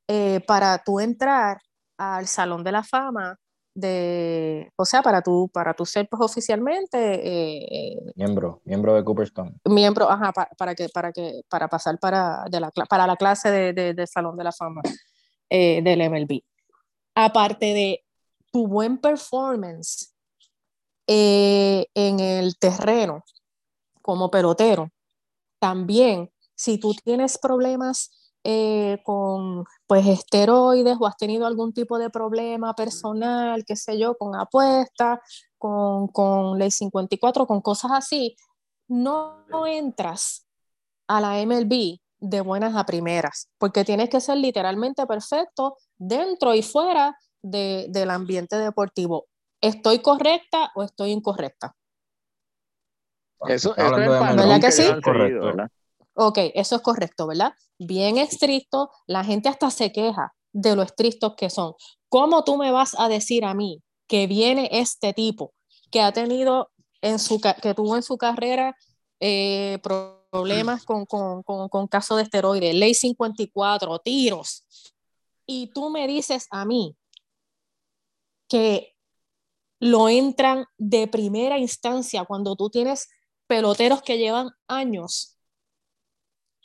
[0.07, 1.61] eh, para tú entrar
[1.97, 3.39] al Salón de la Fama
[3.76, 9.59] de, o sea, para tú, para tú ser pues, oficialmente eh, miembro, miembro de Cooperstown.
[9.65, 13.93] Miembro, ajá, para, que, para que, para pasar para, de la, para la clase de,
[13.93, 14.82] de, Salón de la Fama
[15.49, 16.41] eh, del MLB.
[17.15, 18.05] Aparte de
[18.51, 20.13] tu buen performance
[21.07, 23.24] en el terreno
[24.01, 24.89] como pelotero,
[25.59, 32.10] también si tú tienes problemas eh, con pues esteroides o has tenido algún tipo de
[32.10, 35.20] problema personal, qué sé yo, con apuestas,
[35.58, 38.36] con, con ley 54, con cosas así,
[38.88, 40.46] no, entras
[41.08, 46.64] a la MLB de buenas a primeras, porque tienes que ser literalmente perfecto dentro y
[46.64, 49.28] fuera de, del ambiente deportivo.
[49.62, 51.76] ¿Estoy correcta o estoy incorrecta?
[53.48, 54.84] Eso, es ¿verdad que sí?
[55.04, 55.46] Correcto.
[55.46, 55.70] ¿verdad?
[56.16, 57.53] Ok, eso es correcto, ¿verdad?
[57.80, 61.74] Bien estricto, la gente hasta se queja de lo estrictos que son.
[62.09, 65.53] ¿Cómo tú me vas a decir a mí que viene este tipo
[65.89, 68.76] que ha tenido en su que tuvo en su carrera
[69.20, 74.64] eh, problemas con, con, con, con de esteroides, ley 54, tiros,
[75.45, 76.95] y tú me dices a mí
[78.47, 78.95] que
[79.80, 83.09] lo entran de primera instancia cuando tú tienes
[83.47, 85.33] peloteros que llevan años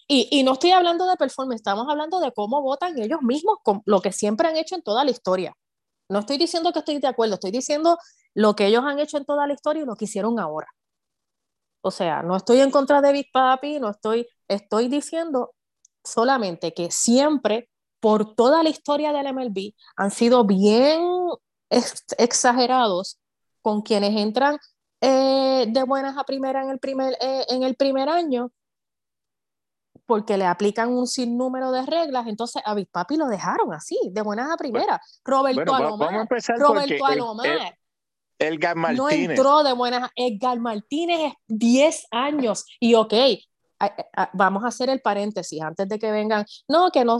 [0.09, 4.01] y, no estoy hablando de performance, estamos hablando de cómo votan ellos mismos, con lo
[4.01, 5.55] que siempre han hecho en toda la historia.
[6.09, 7.99] No estoy diciendo que estoy de acuerdo, estoy diciendo
[8.35, 10.69] lo que ellos han hecho en toda la historia y lo que hicieron ahora.
[11.83, 15.55] O sea, no estoy en contra de Big Papi, no estoy, estoy diciendo
[16.03, 17.69] solamente que siempre,
[18.01, 21.03] por toda la historia del MLB, han sido bien
[22.17, 23.19] exagerados
[23.61, 24.59] con quienes entran
[25.03, 28.51] eh, de buenas a primera en el primer, eh, en el primer año
[30.09, 34.23] porque le aplican un sinnúmero de reglas, entonces a Big Papi lo dejaron así, de
[34.23, 35.21] buenas a primeras.
[35.23, 37.77] Roberto Alomar, Roberto Alomar.
[38.39, 38.99] Edgar Martínez.
[38.99, 40.11] No entró de buenas.
[40.17, 42.65] Edgar Martínez es 10 años.
[42.81, 43.13] Y ok,
[44.33, 46.47] vamos a hacer el paréntesis antes de que vengan.
[46.69, 47.19] No, que no,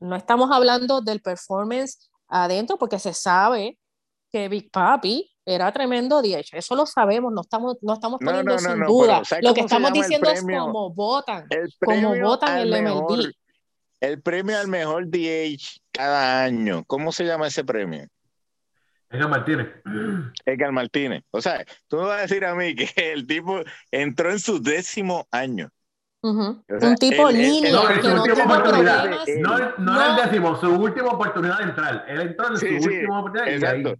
[0.00, 3.78] no estamos hablando del performance adentro, porque se sabe
[4.32, 8.80] que Big Papi era tremendo DH, eso lo sabemos, no estamos, no estamos poniendo sin
[8.84, 9.22] duda.
[9.40, 11.48] Lo que estamos diciendo es cómo votan,
[11.80, 13.32] cómo votan el MLB.
[14.00, 18.06] el premio al mejor DH cada año, ¿cómo se llama ese premio?
[19.10, 19.68] Edgar Martínez.
[20.44, 21.24] Edgar Martínez.
[21.30, 24.62] O sea, tú me vas a decir a mí que el tipo entró en su
[24.62, 25.70] décimo año.
[26.20, 26.62] un
[27.00, 29.26] tipo línea no, que no tuvo problemas.
[29.38, 32.04] No, no, era el décimo, su última oportunidad de entrar.
[32.06, 33.54] Él entró en su última oportunidad.
[33.54, 33.94] Exacto.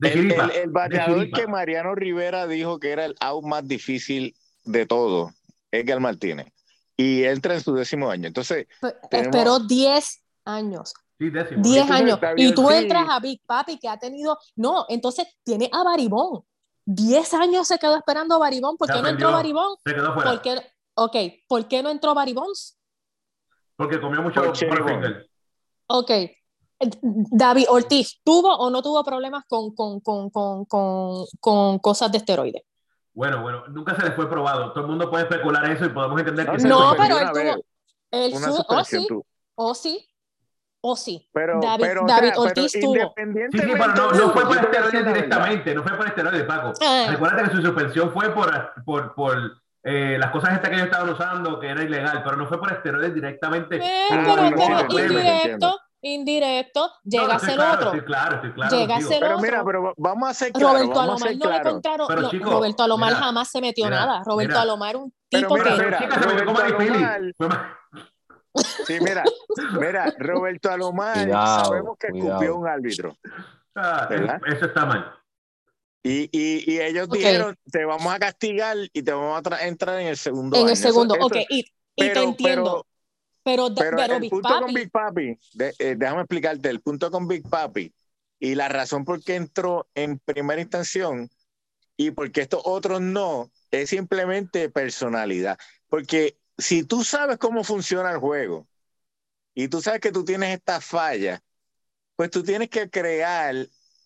[0.00, 4.34] El, el, bateador que Mariano Rivera dijo que era el out más difícil
[4.64, 5.32] de todo,
[5.70, 6.52] Edgar Martínez.
[6.96, 8.26] Y entra en su décimo año.
[8.26, 8.66] Entonces.
[9.10, 10.94] Esperó 10 años.
[11.18, 12.18] 10 años.
[12.36, 14.38] Y tú entras a Big Papi que ha tenido.
[14.54, 16.42] No, entonces tiene a Baribón.
[16.86, 18.76] 10 años se quedó esperando a Baribón.
[18.76, 19.76] ¿Por qué no entró Baribón?
[19.84, 20.40] Se quedó fuera.
[20.94, 21.16] ok,
[21.48, 22.48] ¿por qué no entró Baribón?
[23.76, 24.42] Porque comió mucho
[25.88, 26.10] Ok,
[26.80, 32.62] David Ortiz, ¿tuvo o no tuvo problemas con, con, con, con cosas de esteroides?
[33.16, 34.72] Bueno, bueno, nunca se les fue probado.
[34.72, 37.64] Todo el mundo puede especular eso y podemos entender que No, pero él tuvo.
[38.10, 39.08] Él su, o sí,
[39.54, 40.08] o sí,
[40.82, 41.28] o sí.
[41.32, 43.14] Pero, David, pero, David Ortiz tuvo.
[43.16, 46.72] Sí, sí, pero no, no fue por esteroides directamente, no fue por esteroides, Paco.
[46.82, 47.06] Ah.
[47.08, 51.08] Recuerda que su suspensión fue por, por, por eh, las cosas estas que ellos estaban
[51.08, 53.76] usando, que era ilegal, pero no fue por esteroides directamente.
[53.76, 58.04] Eh, pero, pero indirecto, indirecto, llega a ser otro.
[58.04, 58.76] claro, claro.
[58.76, 62.08] Llega a ser pero mira, pero vamos a ser claro, Roberto Alomar no le contaron.
[62.08, 64.22] no, Roberto Alomar jamás se metió nada.
[64.24, 65.70] Roberto mira, Alomar un tipo que.
[65.70, 67.22] Mira, Roberto Alomar,
[68.86, 69.24] sí, mira,
[69.78, 72.30] mira, Roberto Alomar, cuidado, sabemos que cuidado.
[72.30, 73.16] escupió un árbitro.
[73.74, 74.08] Ah,
[74.46, 75.12] eso está mal.
[76.02, 77.20] Y, y, y ellos okay.
[77.20, 80.70] dijeron, te vamos a castigar y te vamos a entrar en el segundo En año.
[80.70, 81.64] el segundo, eso, ok, eso, y,
[81.96, 82.36] te entiendo.
[82.36, 82.86] Pero,
[83.46, 86.80] pero, pero, pero el Big punto Papi, con Big Papi, de, eh, déjame explicarte, el
[86.80, 87.94] punto con Big Papi
[88.40, 91.06] y la razón por qué entró en primera instancia
[91.96, 95.58] y por qué estos otros no, es simplemente personalidad.
[95.88, 98.66] Porque si tú sabes cómo funciona el juego
[99.54, 101.40] y tú sabes que tú tienes esta falla,
[102.16, 103.54] pues tú tienes que crear,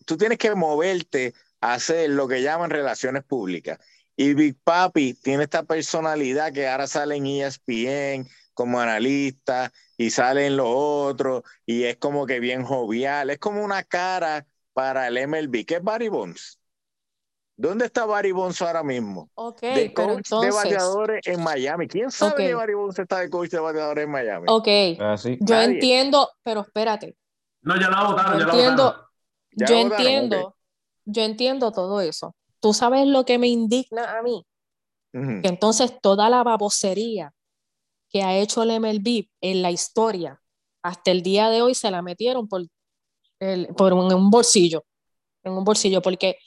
[0.05, 3.79] tú tienes que moverte a hacer lo que llaman relaciones públicas.
[4.15, 8.29] Y Big Papi tiene esta personalidad que ahora sale en ESPN,
[8.61, 13.83] como analista y salen los otros y es como que bien jovial, es como una
[13.83, 16.59] cara para el MLB, que es Barry Bonds.
[17.55, 19.29] ¿Dónde está Barry Bonds ahora mismo?
[19.35, 21.87] Ok, de pero coach de bateadores en Miami.
[21.87, 24.47] ¿Quién sabe que Barry Bonds está de coach de bateadores en Miami?
[24.47, 24.67] ok,
[24.99, 25.37] Así.
[25.39, 25.73] yo Nadie.
[25.73, 27.15] entiendo, pero espérate,
[27.61, 29.05] No, ya lo votaron, yo ya lo entiendo, votaron.
[29.53, 30.55] Ya yo votaron, entiendo,
[31.05, 32.35] yo entiendo todo eso.
[32.59, 34.45] Tú sabes lo que me indigna a mí,
[35.41, 37.33] que entonces toda la babosería
[38.11, 40.41] que ha hecho el MLB en la historia,
[40.83, 42.61] hasta el día de hoy se la metieron por,
[43.39, 44.83] un, bolsillo,
[45.43, 46.37] en un bolsillo, porque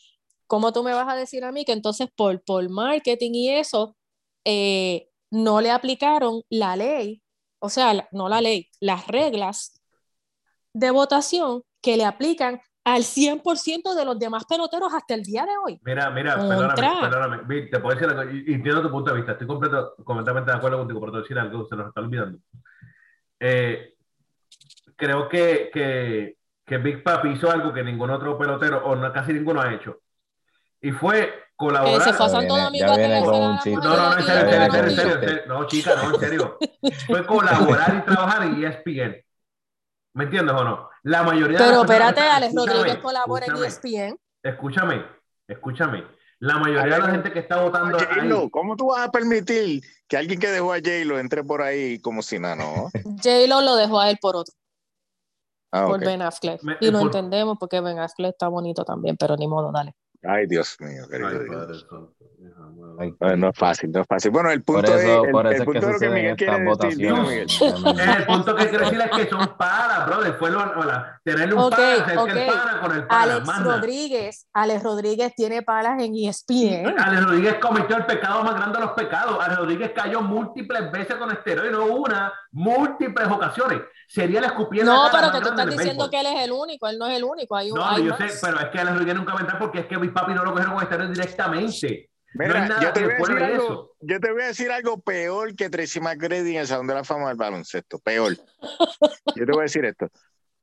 [0.47, 3.97] ¿cómo tú me vas a decir a mí que entonces por, por marketing y eso
[4.45, 7.23] eh, no le aplicaron la ley,
[7.59, 9.81] o sea, no la ley, las reglas
[10.75, 15.53] de votación que le aplican al 100% de los demás peloteros hasta el día de
[15.65, 15.81] hoy?
[15.85, 16.75] Mira, mira, Contra.
[16.75, 17.01] perdóname,
[17.39, 17.63] perdóname.
[17.71, 19.33] Te puedo decir algo, y- y entiendo tu punto de vista.
[19.33, 22.01] Estoy completo, completamente de acuerdo contigo, pero te voy a decir algo, se nos está
[22.01, 22.39] olvidando.
[23.41, 23.95] Eh,
[24.97, 29.33] creo que, que, que Big Papi hizo algo que ningún otro pelotero, o no, casi
[29.33, 29.99] ninguno ha hecho.
[30.81, 32.03] Y fue Eh, colaborar.
[32.03, 33.71] se fue a Santo Domingo a que con chiste.
[33.81, 35.43] No, no, no, en serio, en serio, en serio, en serio, en serio.
[35.47, 36.59] No, chica, no, en serio.
[37.07, 39.25] Fue colaborar y trabajar en ESPN.
[40.15, 40.91] ¿Me entiendes o no?
[41.05, 44.07] La mayoría de Pero personas- espérate, Alex Rodríguez colabora en E escúchame.
[44.09, 44.19] ESPN.
[44.43, 45.05] Escúchame,
[45.49, 46.05] escúchame.
[46.41, 50.17] La mayoría de la gente que está votando ahí, ¿Cómo tú vas a permitir que
[50.17, 52.91] alguien que dejó a J-Lo entre por ahí como si nada, no?
[53.23, 54.53] J-Lo lo dejó a él por otro,
[55.73, 56.01] Ah, por.
[56.01, 56.63] Ben Affleck.
[56.63, 59.95] Me- y lo por- entendemos porque Ben Affleck está bonito también, pero ni modo, dale.
[60.27, 61.47] Ay, Dios mío, querido Ay.
[61.49, 61.79] Padre.
[63.21, 64.31] Ay, no es fácil, no es fácil.
[64.31, 66.15] Bueno, el Por punto eso, es, por el, eso el que punto lo que suceden
[66.15, 67.47] Miguel quiere decir, dime, Miguel.
[67.47, 67.61] votaciones.
[68.05, 70.35] Eh, El punto que quiero decir es que son panas, brother.
[70.35, 72.29] Fue lo, hola, tenerle un Ok, pana, hacer que ok.
[72.31, 73.23] el pana con el pana.
[73.23, 73.65] Alex.
[73.65, 76.99] Rodríguez, Alex Rodríguez tiene palas en ESPN.
[76.99, 79.39] Alex Rodríguez cometió el pecado más grande de los pecados.
[79.41, 83.81] Alex Rodríguez cayó múltiples veces con esteroides, no una, múltiples ocasiones.
[84.07, 84.93] Sería la escupiendo.
[84.93, 87.25] No, pero que tú estás diciendo que él es el único, él no es el
[87.25, 88.19] único, hay un No, hay yo más.
[88.33, 90.45] sé, pero es que Alex Rodríguez nunca va a entrar porque es que Papi no
[90.45, 92.11] lo cogieron con esteroides directamente.
[92.37, 95.71] Mira, yo, te voy a decir algo, yo te voy a decir algo peor que
[95.71, 97.99] Tracy McGrady en el Salón de la Fama del Baloncesto.
[98.01, 98.37] Peor.
[99.37, 100.09] Yo te voy a decir esto.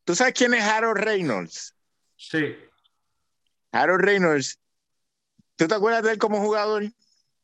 [0.03, 1.73] ¿Tú sabes quién es Harold Reynolds?
[2.17, 2.55] Sí.
[3.71, 4.59] Harold Reynolds.
[5.55, 6.83] ¿Tú te acuerdas de él como jugador?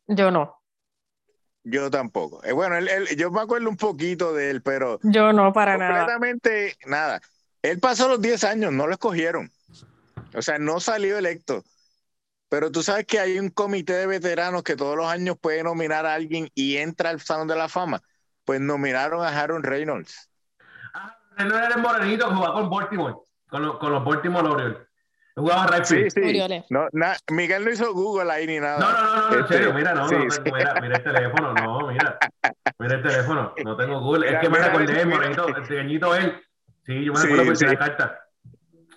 [0.08, 0.62] Yo no,
[1.64, 2.44] Yo tampoco.
[2.44, 5.78] Eh, bueno, él- él- yo me acuerdo un poquito de él, pero yo no para
[5.78, 6.00] nada.
[6.00, 7.22] completamente nada.
[7.62, 9.50] Él pasó los 10 años, no lo escogieron.
[10.34, 11.64] O sea, no salió electo.
[12.50, 16.06] Pero tú sabes que hay un comité de veteranos que todos los años puede nominar
[16.06, 18.02] a alguien y entra al Salón de la Fama.
[18.46, 20.30] Pues nominaron a Harold Reynolds.
[20.94, 23.16] Ah, él no era el morenito que jugaba con Baltimore,
[23.50, 24.78] con, los- con los Baltimore Orioles.
[25.36, 26.12] Jugaba right Sí, field.
[26.12, 26.22] sí.
[26.24, 26.66] Orioles.
[26.70, 28.80] No, na- Miguel no hizo Google ahí ni nada.
[28.80, 30.40] No, no, no, no, en Este, serio, mira, no, sí, no sí.
[30.42, 32.18] tengo- mira, mira el teléfono, no, mira,
[32.80, 35.18] mira el teléfono, no tengo Google, Mira, es que me mira, recordé, mira.
[35.18, 36.42] morenito, el pequeñito él,
[36.86, 37.66] sí, yo me Sí, recuerdo porque sí.
[37.66, 38.20] la carta,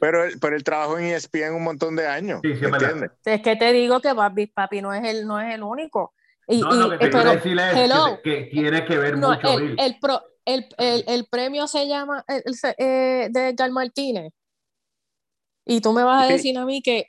[0.00, 2.40] Pero, él- pero él trabajó en ESPN un montón de años.
[2.42, 3.08] Sí, sí, es ¿me?
[3.24, 6.14] Es que te digo que Big Papi no es el, no es el único.
[6.48, 8.20] Y, no, y- lo que te quiero pero decir es hello.
[8.24, 11.86] que, que tiene que ver no, mucho, el, el, pro- el, el, el premio se
[11.86, 14.32] llama el, el se- eh, de Edgar Martínez.
[15.66, 16.32] Y tú me vas a Sí.
[16.32, 17.06] decir a mí que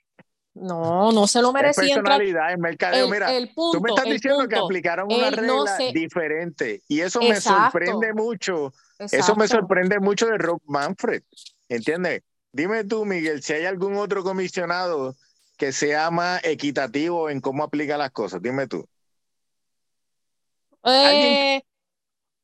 [0.53, 2.17] no, no se lo Es merecía entrar.
[2.19, 3.05] personalidad, es mercadeo.
[3.05, 6.81] El, Mira, el punto, tú me estás diciendo que aplicaron una regla no se- diferente.
[6.87, 8.73] Y eso me sorprende mucho.
[8.99, 11.23] Eso me sorprende mucho de Rob Manfred.
[11.69, 12.21] ¿Entiendes?
[12.53, 15.15] Dime tú, Miguel, si hay algún otro comisionado
[15.57, 18.41] que sea más equitativo en cómo aplica las cosas.
[18.41, 18.85] Dime tú.
[20.83, 21.61] Eh,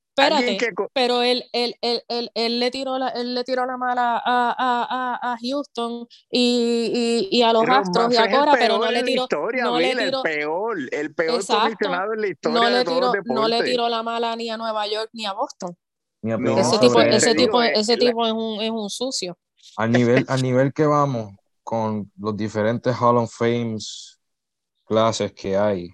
[0.09, 3.65] espérate, Alguien que pero él, él, él, él, él le tiró la, él le tiró
[3.65, 8.29] la mala a, a, a, a Houston y, y, y a los Astros y a
[8.29, 11.63] Cora, pero no le tiró, historia, no le tiró- el peor, el peor Exacto.
[11.63, 13.35] comisionado en la historia no le de todos tiró, los deportes.
[13.41, 15.75] no le tiró la mala ni a Nueva York ni a Boston.
[16.21, 19.37] No, ese tipo, ese tipo, ese la- tipo es un, es un sucio.
[19.77, 24.19] Al nivel, nivel que vamos con los diferentes Hall of Fames
[24.85, 25.89] clases que hay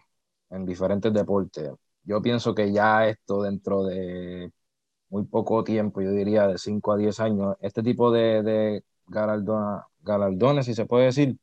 [0.52, 1.72] en diferentes deportes,
[2.04, 4.52] yo pienso que ya esto dentro de
[5.10, 9.88] muy poco tiempo, yo diría de 5 a 10 años, este tipo de, de galardona-
[10.02, 11.38] galardones, si se puede decir,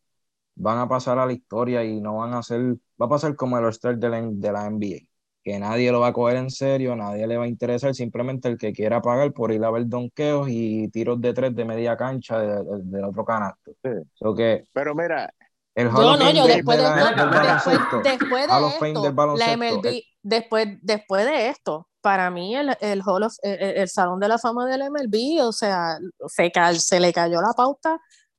[0.57, 3.59] van a pasar a la historia y no van a ser, va a pasar como
[3.59, 5.10] el All-Star de la, de la NBA,
[5.43, 8.59] que nadie lo va a coger en serio, nadie le va a interesar, simplemente el
[8.59, 12.39] que quiera pagar por ir a ver donkeos y tiros de tres de media cancha
[12.39, 13.73] de- de- del otro canasto.
[13.83, 13.91] Sí.
[14.15, 15.33] So que Pero mira,
[15.75, 18.01] el Hall Yo of no, yo de- después de de, la- no, del después- baloncesto,
[18.03, 22.31] después de Hall of Fame esto, del la baloncesto, MLB, después, después de esto, para
[22.31, 25.97] mí el, el Hall of- el, el Salón de la Fama del MLB, o sea,
[26.29, 27.99] se, ca- se le cayó la pauta,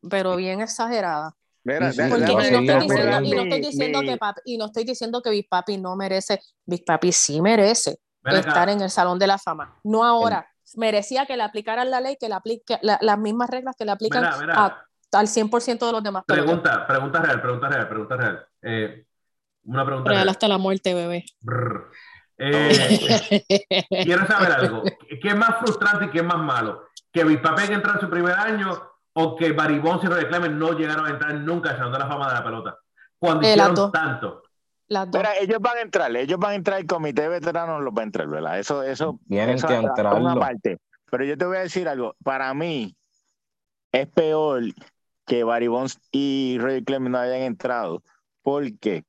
[0.09, 1.33] pero bien exagerada.
[1.63, 3.27] Mira, Sí, da- sí, Porque, va a y, no estoy diciendo, ocurriendo.
[3.29, 5.77] y no estoy mi- diciendo mi- que papi, y no estoy diciendo que Big Papi
[5.77, 10.47] no merece, Big Papi sí merece estar en el Salón de la Fama, no ahora.
[10.77, 13.91] Merecía que le aplicaran la ley, que le aplique la- las mismas reglas que le
[13.91, 14.53] aplican Mira, mira.
[14.65, 16.23] a al 100% de los demás.
[16.25, 18.45] Pregunta, pregunta real, pregunta real, pregunta real.
[18.61, 19.05] Eh,
[19.65, 20.29] una pregunta real.
[20.29, 21.25] hasta la muerte, bebé.
[22.37, 23.43] Eh,
[24.05, 24.83] quiero saber algo.
[25.21, 26.83] ¿Qué es más frustrante y qué es más malo?
[27.11, 28.81] ¿Que Bispape entrar en su primer año
[29.13, 32.27] o que Baribón y Roy Clemens no llegaron a entrar nunca Salón de la fama
[32.29, 32.77] de la pelota?
[33.19, 34.43] Cuando eh, hicieron tanto.
[35.39, 38.05] ellos van a entrar, ellos van a entrar, el comité de veteranos los va a
[38.05, 38.59] entrar, ¿verdad?
[38.59, 40.19] Eso, eso, Tienen que entrar.
[40.19, 40.79] Una parte.
[41.09, 42.15] Pero yo te voy a decir algo.
[42.23, 42.95] Para mí,
[43.91, 44.63] es peor
[45.25, 48.03] que Barry Bonds y Roy Clemens no hayan entrado,
[48.41, 49.03] porque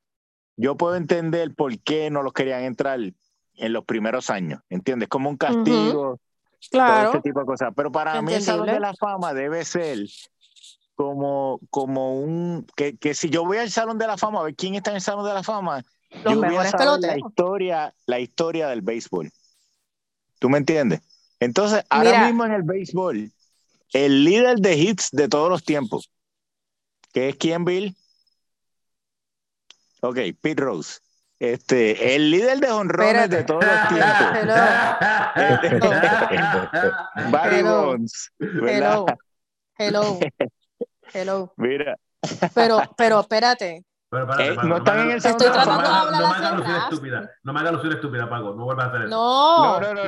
[0.57, 5.09] yo puedo entender por qué no los querían entrar en los primeros años, ¿entiendes?
[5.09, 6.20] Como un castigo,
[6.70, 7.12] claro.
[7.12, 7.72] todo tipo de cosas.
[7.74, 9.98] Pero para mí el Salón de la Fama debe ser
[10.94, 14.54] como, como un, que, que, si yo voy al Salón de la Fama a ver
[14.54, 15.84] quién está en el Salón de la Fama,
[16.24, 19.30] los yo voy a saber la historia, la historia del béisbol.
[20.38, 21.00] ¿Tú me entiendes?
[21.40, 23.32] Entonces, ahora mismo en el béisbol,
[23.92, 26.10] el líder de hits de todos los tiempos,
[27.12, 27.96] que es quién, Bill?
[30.00, 31.00] Ok, Pete Rose.
[31.43, 34.07] Este, el líder de honrones de todos los tiempos.
[37.32, 38.30] Barry Bonds.
[38.38, 39.07] Hello.
[39.76, 40.20] Hello.
[41.12, 41.53] Hello.
[41.57, 41.97] Mira.
[42.55, 43.82] Pero, pero espérate,
[44.12, 47.30] no están en el Estoy tratando de hablar no, me hagas lucir estúpida.
[47.42, 48.54] No me hagas lucir estúpida, Paco.
[48.54, 49.10] No vuelvas a hacer eso.
[49.10, 50.02] No, no, no.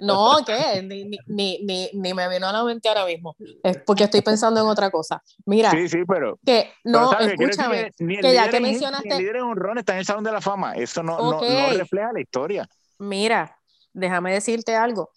[0.00, 0.44] No, no.
[0.46, 0.82] ¿qué?
[0.82, 1.18] Ni, ni,
[1.64, 3.34] ni, ni, me vino a la mente ahora mismo.
[3.62, 5.22] Es porque estoy pensando en otra cosa.
[5.46, 5.70] Mira.
[5.70, 6.38] Sí, sí, pero.
[6.44, 7.92] Que, no, escúchame.
[7.96, 9.08] Que, que ya que mencionaste.
[9.08, 10.74] el líder en honrón está en el Salón de la Fama.
[10.74, 12.68] Eso no, no, no, refleja la historia.
[12.98, 13.56] Mira,
[13.94, 15.10] déjame decirte algo.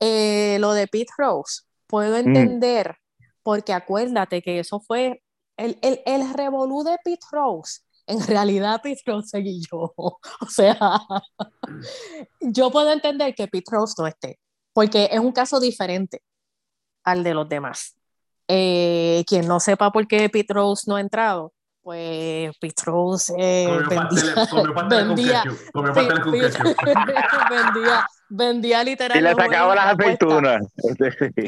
[0.00, 2.18] Eh, lo de Pete Rose, puedo mm.
[2.18, 2.96] entender,
[3.42, 5.22] porque acuérdate que eso fue
[5.56, 9.94] el, el, el revolú de Pete Rose en realidad Pete Rose seguí yo.
[10.40, 10.78] O sea,
[12.40, 14.38] yo puedo entender que Pete Rose no esté,
[14.72, 16.22] porque es un caso diferente
[17.04, 17.96] al de los demás.
[18.48, 21.52] Eh, quien no sepa por qué Pete Rose no ha entrado,
[21.82, 23.66] pues Pete Rose eh,
[24.88, 25.42] vendía,
[27.50, 29.30] vendía, vendía literalmente.
[29.30, 30.62] Y le sacaba las aceitunas.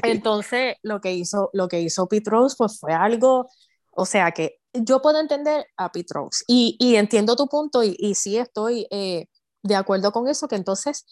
[0.03, 3.49] Entonces, lo que hizo, lo que hizo Pete Rose, pues fue algo,
[3.91, 7.97] o sea que yo puedo entender a Pete Rose y, y entiendo tu punto y,
[7.99, 9.27] y sí estoy eh,
[9.63, 11.05] de acuerdo con eso, que entonces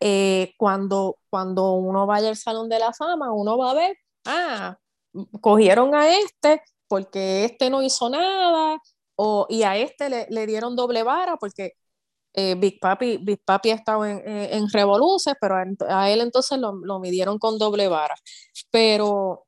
[0.00, 3.96] eh, cuando, cuando uno vaya al Salón de la Fama, uno va a ver,
[4.26, 4.78] ah,
[5.40, 8.78] cogieron a este porque este no hizo nada,
[9.16, 11.72] o, y a este le, le dieron doble vara porque
[12.34, 15.56] eh, Big Papi, Big Papi ha estado en, en, revoluces, pero
[15.88, 18.16] a, él entonces lo, lo, midieron con doble vara.
[18.70, 19.46] Pero...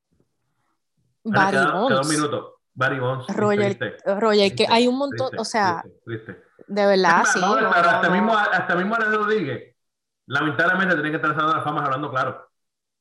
[1.25, 3.27] Bonds, Barry Bonds.
[3.29, 7.41] Roger, Roger que hay un montón, o sea, de verdad, sí.
[7.43, 9.75] hasta, mismo, hasta mismo Rodríguez,
[10.27, 12.49] lamentablemente tiene que estar en la fama hablando claro.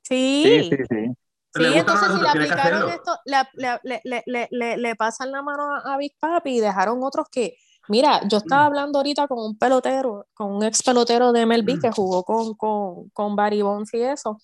[0.01, 0.43] Sí.
[0.45, 1.13] Sí, sí, sí.
[1.55, 6.17] Sí, entonces si le aplicaron esto, le, le, le, le, pasan la mano a Big
[6.19, 7.57] Papi y dejaron otros que,
[7.87, 8.67] mira, yo estaba mm.
[8.67, 11.93] hablando ahorita con un pelotero, con un ex pelotero de MLB que mm.
[11.93, 14.37] jugó con, con, con Barry Bonds y eso,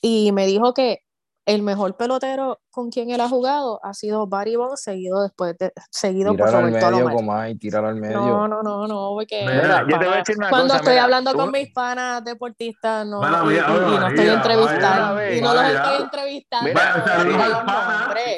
[0.00, 1.02] y me dijo que
[1.54, 5.72] el mejor pelotero con quien él ha jugado ha sido Barry Bonds, seguido después de,
[5.90, 8.16] seguido por Roberto al medio, Comay, tirar al medio.
[8.16, 9.44] No, no, no, no, porque
[10.48, 15.64] cuando estoy hablando con mis panas deportistas no, y, no estoy entrevistando y no los
[15.64, 16.80] estoy entrevistando.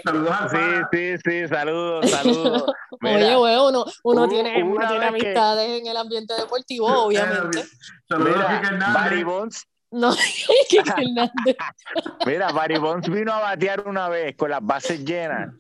[0.04, 0.58] saludos al Sí,
[0.92, 2.64] sí, sí, saludos, saludos.
[3.02, 7.64] Oye, güey, uno, uno tiene, uno tiene amistades en el ambiente deportivo, obviamente.
[8.08, 10.10] Saludos a Barry Bonds no,
[12.26, 15.54] Mira, Barry Bonds vino a batear una vez con las bases llenas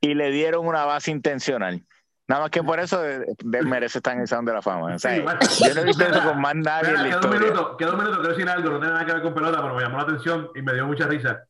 [0.00, 1.84] y le dieron una base intencional.
[2.26, 3.02] Nada más que por eso
[3.44, 4.94] merece estar en el Salón de la Fama.
[4.94, 7.76] O sea, yo no he visto eso con más nadie en la quedó Un minuto,
[7.76, 9.82] quedó un minuto, quiero decir algo, no tiene nada que ver con pelota, pero me
[9.82, 11.44] llamó la atención y me dio mucha risa.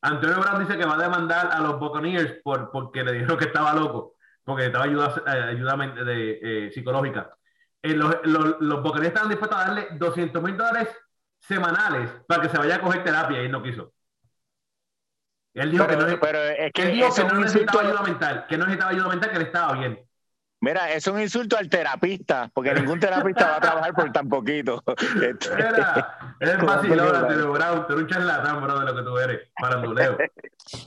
[0.00, 3.44] Antonio Brown dice que va a demandar a los Buccaneers por, porque le dijeron que
[3.44, 4.14] estaba loco,
[4.44, 7.36] porque estaba ayuda, eh, ayuda de, eh, psicológica.
[7.82, 10.88] Eh, los, los, los Buccaneers estaban dispuestos a darle 200 mil dólares
[11.46, 13.92] semanales para que se vaya a coger terapia y él no quiso.
[15.54, 18.58] Él dijo que no, pero es que, él dijo que no necesitaba ayuda mental, que
[18.58, 20.04] no necesitaba ayuda mental, que él estaba bien.
[20.60, 24.82] Mira, es un insulto al terapista, porque ningún terapista va a trabajar por tan poquito.
[25.14, 29.48] Mira, eres vacilón, Teo Brown, tú eres un charlatán, bro, de lo que tú eres,
[29.60, 30.18] paranduleo.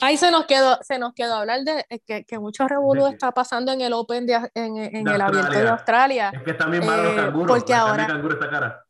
[0.01, 3.71] Ahí se nos quedó, se nos quedó hablar de que, que mucho revolú está pasando
[3.71, 6.31] en el Open, de, en, en el abierto de Australia.
[6.33, 8.86] Es que están bien malos los eh, canguros, porque ahora, canguro cara.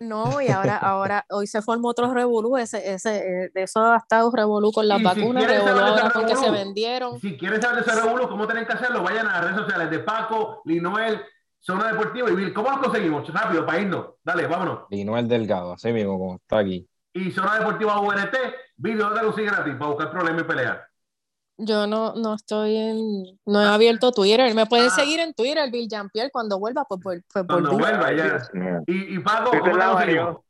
[0.00, 3.98] No, y ahora, ahora, hoy se formó otro revolú, ese, ese, eh, de eso ha
[3.98, 7.20] estado revolú con las vacunas, si revolú ahora porque se vendieron.
[7.20, 9.02] Si quieres saber de ese revolú, ¿cómo tienen que hacerlo?
[9.02, 11.20] Vayan a las redes sociales de Paco, Linoel,
[11.58, 12.54] Zona Deportiva y Bill.
[12.54, 13.28] ¿Cómo lo conseguimos?
[13.28, 14.06] Rápido, para irnos.
[14.24, 14.84] Dale, vámonos.
[14.88, 16.88] Linoel Delgado, así mismo, como está aquí.
[17.12, 18.36] Y Zona Deportiva UNT,
[18.76, 20.89] video de Lucía gratis para buscar problemas y pelear.
[21.60, 24.54] Yo no, no estoy en, no he abierto Twitter.
[24.54, 24.94] Me pueden ah.
[24.94, 28.38] seguir en Twitter, Bill Jean-Pierre, cuando vuelva, pues, pues, pues Cuando vuelva, ya.
[28.86, 30.40] Y, y Paco, ¿cómo la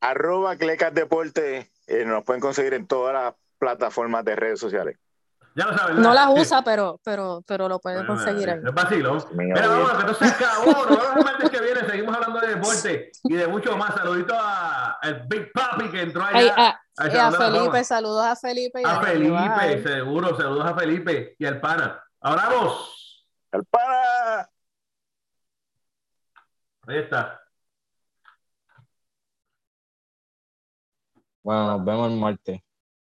[0.00, 4.98] Arroba Clecas Deporte, eh, nos pueden conseguir en todas las plataformas de redes sociales.
[5.56, 6.02] Ya lo saben.
[6.02, 8.60] No las usa, pero, pero, pero lo pueden conseguir ahí.
[8.64, 9.24] Es vacilo.
[9.34, 10.72] Mira, vamos, que no se acabó.
[10.72, 11.80] Nos vemos el que viene.
[11.88, 13.94] Seguimos hablando de deporte y de mucho más.
[13.94, 16.54] Saludito a el Big Papi que entró allá.
[16.56, 18.82] a, a, a Felipe, saludos a Felipe.
[18.84, 22.02] a, Felipe, seguro, saludos a Felipe y al pana.
[22.20, 23.26] Ahora vamos.
[23.52, 24.48] Al pana.
[26.86, 27.40] Ahí está.
[31.42, 32.60] Bueno, nos vemos el martes.